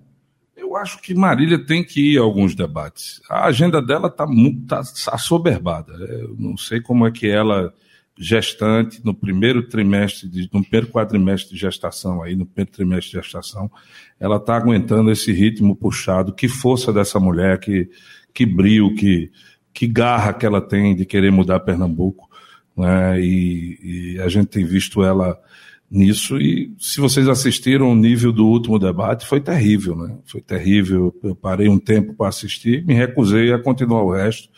Eu 0.56 0.76
acho 0.76 1.00
que 1.00 1.14
Marília 1.14 1.58
tem 1.58 1.84
que 1.84 2.14
ir 2.14 2.18
a 2.18 2.22
alguns 2.22 2.54
debates. 2.54 3.20
A 3.30 3.44
agenda 3.46 3.80
dela 3.80 4.08
está 4.08 4.26
tá 4.66 4.80
assoberbada. 5.12 5.92
Eu 5.92 6.34
não 6.38 6.56
sei 6.56 6.80
como 6.80 7.06
é 7.06 7.10
que 7.10 7.28
ela 7.28 7.72
gestante 8.18 9.04
no 9.04 9.12
primeiro 9.12 9.68
trimestre, 9.68 10.28
de, 10.28 10.48
no 10.52 10.62
primeiro 10.62 10.88
quadrimestre 10.88 11.54
de 11.54 11.60
gestação, 11.60 12.22
aí 12.22 12.34
no 12.34 12.46
primeiro 12.46 12.70
trimestre 12.72 13.12
de 13.12 13.22
gestação, 13.22 13.70
ela 14.18 14.36
está 14.36 14.56
aguentando 14.56 15.10
esse 15.10 15.32
ritmo 15.32 15.76
puxado. 15.76 16.32
Que 16.32 16.48
força 16.48 16.92
dessa 16.92 17.20
mulher, 17.20 17.58
que, 17.58 17.88
que 18.32 18.46
brilho, 18.46 18.94
que, 18.94 19.30
que 19.72 19.86
garra 19.86 20.32
que 20.32 20.46
ela 20.46 20.60
tem 20.60 20.96
de 20.96 21.04
querer 21.04 21.30
mudar 21.30 21.60
Pernambuco. 21.60 22.28
Né? 22.76 23.20
E, 23.20 24.14
e 24.14 24.20
a 24.20 24.28
gente 24.28 24.46
tem 24.46 24.64
visto 24.64 25.04
ela 25.04 25.38
nisso. 25.90 26.38
E 26.40 26.74
se 26.78 27.00
vocês 27.00 27.28
assistiram 27.28 27.90
o 27.90 27.94
nível 27.94 28.32
do 28.32 28.46
último 28.46 28.78
debate, 28.78 29.26
foi 29.26 29.40
terrível, 29.40 29.96
né? 29.96 30.16
Foi 30.24 30.40
terrível. 30.40 31.14
Eu 31.22 31.34
parei 31.34 31.68
um 31.68 31.78
tempo 31.78 32.14
para 32.14 32.28
assistir, 32.28 32.84
me 32.84 32.94
recusei 32.94 33.52
a 33.52 33.58
continuar 33.58 34.02
o 34.02 34.12
resto, 34.12 34.48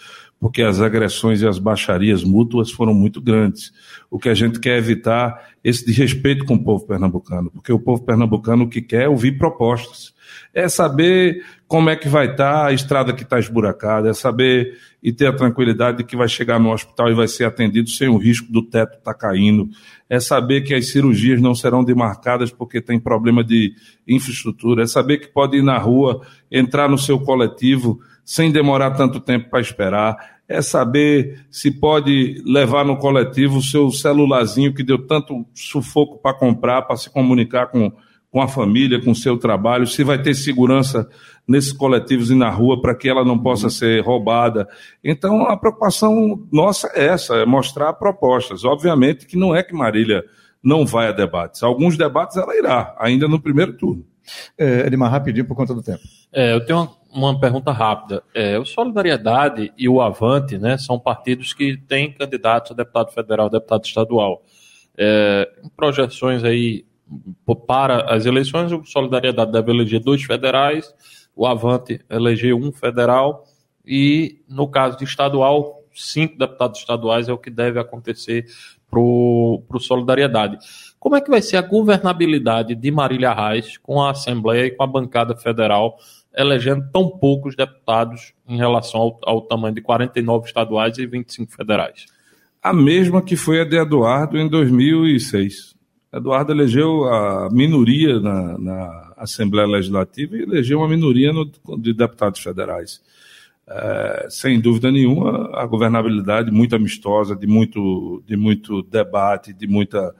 porque 0.40 0.62
as 0.62 0.80
agressões 0.80 1.42
e 1.42 1.46
as 1.46 1.58
baixarias 1.58 2.22
mútuas 2.22 2.70
foram 2.70 2.94
muito 2.94 3.20
grandes. 3.20 3.72
O 4.10 4.18
que 4.18 4.28
a 4.28 4.34
gente 4.34 4.60
quer 4.60 4.78
evitar 4.78 5.48
esse 5.62 5.84
desrespeito 5.84 6.44
com 6.44 6.54
o 6.54 6.62
povo 6.62 6.86
pernambucano, 6.86 7.50
porque 7.50 7.72
o 7.72 7.78
povo 7.78 8.02
pernambucano 8.02 8.64
o 8.64 8.68
que 8.68 8.80
quer 8.80 9.02
é 9.02 9.08
ouvir 9.08 9.38
propostas. 9.38 10.16
É 10.54 10.68
saber 10.68 11.42
como 11.66 11.90
é 11.90 11.96
que 11.96 12.08
vai 12.08 12.30
estar 12.30 12.66
a 12.66 12.72
estrada 12.72 13.12
que 13.12 13.22
está 13.22 13.38
esburacada, 13.38 14.10
é 14.10 14.14
saber 14.14 14.78
e 15.02 15.12
ter 15.12 15.26
a 15.26 15.32
tranquilidade 15.32 15.98
de 15.98 16.04
que 16.04 16.16
vai 16.16 16.28
chegar 16.28 16.58
no 16.58 16.72
hospital 16.72 17.10
e 17.10 17.14
vai 17.14 17.28
ser 17.28 17.44
atendido 17.44 17.88
sem 17.88 18.08
o 18.08 18.16
risco 18.16 18.50
do 18.52 18.62
teto 18.62 18.98
estar 18.98 19.14
tá 19.14 19.18
caindo, 19.18 19.68
é 20.08 20.20
saber 20.20 20.62
que 20.62 20.74
as 20.74 20.88
cirurgias 20.88 21.40
não 21.40 21.54
serão 21.54 21.84
demarcadas 21.84 22.50
porque 22.50 22.80
tem 22.80 22.98
problema 22.98 23.42
de 23.42 23.74
infraestrutura, 24.06 24.82
é 24.82 24.86
saber 24.86 25.18
que 25.18 25.28
pode 25.28 25.58
ir 25.58 25.62
na 25.62 25.78
rua, 25.78 26.22
entrar 26.50 26.88
no 26.88 26.98
seu 26.98 27.18
coletivo 27.20 28.00
sem 28.28 28.52
demorar 28.52 28.90
tanto 28.90 29.20
tempo 29.20 29.48
para 29.48 29.58
esperar, 29.58 30.14
é 30.46 30.60
saber 30.60 31.46
se 31.50 31.70
pode 31.70 32.42
levar 32.44 32.84
no 32.84 32.98
coletivo 32.98 33.56
o 33.56 33.62
seu 33.62 33.90
celularzinho 33.90 34.74
que 34.74 34.82
deu 34.82 34.98
tanto 35.06 35.46
sufoco 35.54 36.18
para 36.18 36.36
comprar, 36.36 36.82
para 36.82 36.94
se 36.98 37.08
comunicar 37.08 37.68
com, 37.68 37.90
com 38.30 38.42
a 38.42 38.46
família, 38.46 39.02
com 39.02 39.12
o 39.12 39.14
seu 39.14 39.38
trabalho, 39.38 39.86
se 39.86 40.04
vai 40.04 40.20
ter 40.20 40.34
segurança 40.34 41.08
nesses 41.48 41.72
coletivos 41.72 42.30
e 42.30 42.34
na 42.34 42.50
rua 42.50 42.82
para 42.82 42.94
que 42.94 43.08
ela 43.08 43.24
não 43.24 43.38
possa 43.38 43.70
ser 43.70 44.04
roubada. 44.04 44.68
Então, 45.02 45.44
a 45.44 45.56
preocupação 45.56 46.46
nossa 46.52 46.92
é 46.94 47.06
essa, 47.06 47.34
é 47.36 47.46
mostrar 47.46 47.94
propostas. 47.94 48.62
Obviamente 48.62 49.24
que 49.24 49.38
não 49.38 49.56
é 49.56 49.62
que 49.62 49.72
Marília 49.72 50.22
não 50.62 50.84
vai 50.84 51.08
a 51.08 51.12
debates. 51.12 51.62
Alguns 51.62 51.96
debates 51.96 52.36
ela 52.36 52.54
irá, 52.54 52.94
ainda 52.98 53.26
no 53.26 53.40
primeiro 53.40 53.72
turno. 53.72 54.04
É, 54.58 54.86
Edmar, 54.86 55.10
rapidinho 55.10 55.46
por 55.46 55.54
conta 55.54 55.74
do 55.74 55.82
tempo. 55.82 56.02
É, 56.30 56.52
eu 56.52 56.64
tenho 56.64 56.80
uma, 56.80 56.90
uma 57.12 57.38
pergunta 57.38 57.72
rápida. 57.72 58.22
É, 58.34 58.58
o 58.58 58.64
Solidariedade 58.64 59.72
e 59.76 59.88
o 59.88 60.00
Avante 60.00 60.58
né, 60.58 60.76
são 60.76 60.98
partidos 60.98 61.52
que 61.52 61.76
têm 61.76 62.12
candidatos 62.12 62.72
a 62.72 62.74
deputado 62.74 63.12
federal, 63.12 63.48
deputado 63.48 63.84
estadual. 63.84 64.42
É, 64.96 65.48
projeções 65.76 66.44
aí 66.44 66.84
para 67.66 68.12
as 68.12 68.26
eleições, 68.26 68.70
o 68.72 68.84
Solidariedade 68.84 69.52
deve 69.52 69.72
eleger 69.72 70.00
dois 70.00 70.22
federais, 70.22 70.92
o 71.34 71.46
Avante 71.46 72.00
eleger 72.10 72.54
um 72.54 72.70
federal, 72.70 73.44
e 73.86 74.42
no 74.48 74.68
caso 74.68 74.98
de 74.98 75.04
estadual, 75.04 75.82
cinco 75.94 76.36
deputados 76.36 76.80
estaduais 76.80 77.28
é 77.28 77.32
o 77.32 77.38
que 77.38 77.50
deve 77.50 77.80
acontecer 77.80 78.46
para 78.90 79.00
o 79.00 79.80
Solidariedade. 79.80 80.58
Como 80.98 81.16
é 81.16 81.20
que 81.20 81.30
vai 81.30 81.40
ser 81.40 81.56
a 81.56 81.62
governabilidade 81.62 82.74
de 82.74 82.90
Marília 82.90 83.32
Reis 83.32 83.78
com 83.78 84.02
a 84.02 84.10
Assembleia 84.10 84.66
e 84.66 84.70
com 84.70 84.82
a 84.82 84.86
bancada 84.86 85.36
federal 85.36 85.96
elegendo 86.38 86.88
tão 86.92 87.10
poucos 87.10 87.56
deputados 87.56 88.32
em 88.48 88.56
relação 88.56 89.00
ao, 89.00 89.20
ao 89.24 89.40
tamanho 89.42 89.74
de 89.74 89.80
49 89.80 90.46
estaduais 90.46 90.96
e 90.96 91.06
25 91.06 91.52
federais? 91.52 92.06
A 92.62 92.72
mesma 92.72 93.20
que 93.20 93.34
foi 93.34 93.60
a 93.60 93.64
de 93.64 93.76
Eduardo 93.76 94.38
em 94.38 94.48
2006. 94.48 95.76
Eduardo 96.12 96.52
elegeu 96.52 97.04
a 97.04 97.48
minoria 97.50 98.20
na, 98.20 98.56
na 98.56 99.12
Assembleia 99.16 99.66
Legislativa 99.66 100.36
e 100.36 100.42
elegeu 100.42 100.78
uma 100.78 100.88
minoria 100.88 101.32
no, 101.32 101.44
de 101.76 101.92
deputados 101.92 102.40
federais. 102.40 103.02
É, 103.66 104.28
sem 104.30 104.60
dúvida 104.60 104.90
nenhuma, 104.90 105.50
a 105.54 105.66
governabilidade 105.66 106.50
muito 106.50 106.74
amistosa, 106.74 107.36
de 107.36 107.46
muito, 107.46 108.22
de 108.26 108.36
muito 108.36 108.82
debate, 108.82 109.52
de 109.52 109.66
muita 109.66 110.14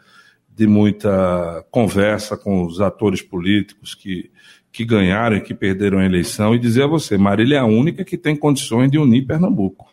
de 0.59 0.66
muita 0.66 1.64
conversa 1.70 2.37
com 2.37 2.66
os 2.66 2.81
atores 2.81 3.22
políticos 3.22 3.94
que, 3.94 4.28
que 4.72 4.85
ganharam 4.85 5.37
e 5.37 5.40
que 5.40 5.54
perderam 5.54 5.98
a 5.98 6.04
eleição 6.04 6.54
e 6.54 6.59
dizer 6.59 6.85
a 6.85 6.87
você, 6.87 7.16
Marília 7.16 7.57
é 7.57 7.61
a 7.61 7.64
única 7.64 8.04
que 8.04 8.16
tem 8.16 8.37
condições 8.37 8.90
de 8.90 8.98
unir 8.98 9.26
Pernambuco. 9.26 9.87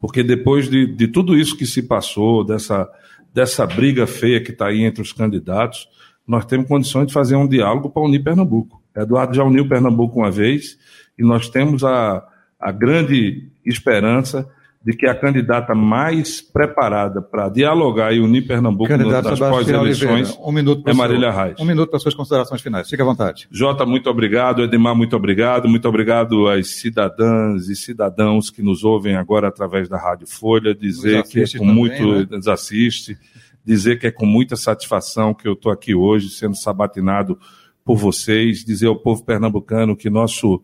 Porque 0.00 0.22
depois 0.22 0.68
de, 0.68 0.86
de 0.86 1.08
tudo 1.08 1.36
isso 1.36 1.56
que 1.56 1.66
se 1.66 1.82
passou, 1.82 2.44
dessa, 2.44 2.88
dessa 3.32 3.66
briga 3.66 4.06
feia 4.06 4.42
que 4.42 4.50
está 4.50 4.68
aí 4.68 4.82
entre 4.82 5.00
os 5.00 5.12
candidatos, 5.12 5.88
nós 6.26 6.44
temos 6.44 6.68
condições 6.68 7.06
de 7.06 7.12
fazer 7.12 7.36
um 7.36 7.48
diálogo 7.48 7.88
para 7.88 8.02
unir 8.02 8.22
Pernambuco. 8.22 8.82
Eduardo 8.94 9.34
já 9.34 9.44
uniu 9.44 9.68
Pernambuco 9.68 10.18
uma 10.18 10.30
vez 10.30 10.78
e 11.18 11.22
nós 11.22 11.48
temos 11.48 11.84
a, 11.84 12.26
a 12.58 12.72
grande 12.72 13.48
esperança 13.64 14.48
de 14.86 14.96
que 14.96 15.04
a 15.04 15.14
candidata 15.16 15.74
mais 15.74 16.40
preparada 16.40 17.20
para 17.20 17.48
dialogar 17.48 18.12
e 18.12 18.20
unir 18.20 18.46
Pernambuco 18.46 18.86
Candidato 18.86 19.30
nas 19.30 19.38
pós-eleições 19.40 20.38
um 20.40 20.52
é 20.86 20.92
Marília 20.94 21.32
Reis. 21.32 21.58
Um 21.58 21.64
minuto 21.64 21.90
para 21.90 21.98
suas 21.98 22.14
considerações 22.14 22.60
finais. 22.60 22.88
Fique 22.88 23.02
à 23.02 23.04
vontade. 23.04 23.48
Jota, 23.50 23.84
muito 23.84 24.08
obrigado. 24.08 24.62
Edmar, 24.62 24.94
muito 24.94 25.16
obrigado. 25.16 25.68
Muito 25.68 25.88
obrigado 25.88 26.46
às 26.46 26.68
cidadãs 26.68 27.68
e 27.68 27.74
cidadãos 27.74 28.48
que 28.48 28.62
nos 28.62 28.84
ouvem 28.84 29.16
agora 29.16 29.48
através 29.48 29.88
da 29.88 29.98
Rádio 29.98 30.28
Folha. 30.28 30.72
Dizer 30.72 31.24
que 31.24 31.40
é 31.40 31.46
com 31.46 31.58
também, 31.58 31.74
muito... 31.74 32.12
Né? 32.12 32.26
Nos 32.30 32.46
assiste 32.46 33.18
dizer 33.64 33.98
que 33.98 34.06
é 34.06 34.12
com 34.12 34.24
muita 34.24 34.54
satisfação 34.54 35.34
que 35.34 35.48
eu 35.48 35.54
estou 35.54 35.72
aqui 35.72 35.96
hoje, 35.96 36.28
sendo 36.28 36.54
sabatinado 36.54 37.36
por 37.84 37.96
vocês, 37.96 38.64
dizer 38.64 38.86
ao 38.86 38.94
povo 38.94 39.24
pernambucano 39.24 39.96
que 39.96 40.08
nosso 40.08 40.62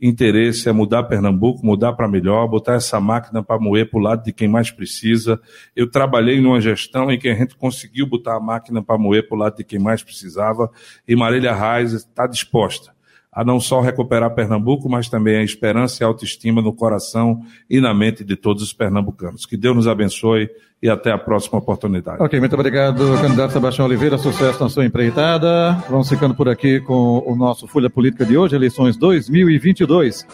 interesse 0.00 0.68
é 0.68 0.72
mudar 0.72 1.04
Pernambuco, 1.04 1.64
mudar 1.64 1.92
para 1.92 2.08
melhor, 2.08 2.46
botar 2.48 2.74
essa 2.74 3.00
máquina 3.00 3.42
para 3.42 3.60
moer 3.60 3.90
para 3.90 3.98
o 3.98 4.02
lado 4.02 4.24
de 4.24 4.32
quem 4.32 4.48
mais 4.48 4.70
precisa. 4.70 5.40
Eu 5.76 5.90
trabalhei 5.90 6.40
numa 6.40 6.60
gestão 6.60 7.10
em 7.10 7.18
que 7.18 7.28
a 7.28 7.34
gente 7.34 7.56
conseguiu 7.56 8.06
botar 8.06 8.36
a 8.36 8.40
máquina 8.40 8.82
para 8.82 8.98
moer 8.98 9.28
para 9.28 9.36
o 9.36 9.38
lado 9.38 9.56
de 9.56 9.64
quem 9.64 9.78
mais 9.78 10.02
precisava 10.02 10.70
e 11.06 11.14
Marília 11.14 11.54
Reis 11.54 11.92
está 11.92 12.26
disposta 12.26 12.92
a 13.32 13.44
não 13.44 13.60
só 13.60 13.80
recuperar 13.80 14.34
Pernambuco, 14.34 14.88
mas 14.88 15.08
também 15.08 15.36
a 15.36 15.42
esperança 15.42 16.02
e 16.02 16.04
a 16.04 16.08
autoestima 16.08 16.60
no 16.60 16.72
coração 16.72 17.42
e 17.68 17.80
na 17.80 17.94
mente 17.94 18.24
de 18.24 18.34
todos 18.36 18.62
os 18.62 18.72
pernambucanos. 18.72 19.46
Que 19.46 19.56
Deus 19.56 19.76
nos 19.76 19.88
abençoe 19.88 20.50
e 20.82 20.88
até 20.88 21.12
a 21.12 21.18
próxima 21.18 21.58
oportunidade. 21.58 22.22
Ok, 22.22 22.40
muito 22.40 22.54
obrigado, 22.54 23.04
candidato 23.20 23.52
Sebastião 23.52 23.86
Oliveira. 23.86 24.18
Sucesso 24.18 24.62
na 24.62 24.68
sua 24.68 24.84
empreitada. 24.84 25.72
Vamos 25.88 26.08
ficando 26.08 26.34
por 26.34 26.48
aqui 26.48 26.80
com 26.80 27.22
o 27.24 27.36
nosso 27.36 27.68
Folha 27.68 27.88
Política 27.88 28.24
de 28.24 28.36
hoje, 28.36 28.56
eleições 28.56 28.96
2022. 28.96 30.26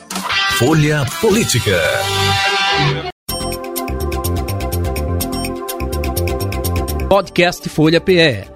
Folha 0.59 1.05
Política. 1.21 1.79
Podcast 7.09 7.69
Folha 7.69 8.01
PE 8.01 8.56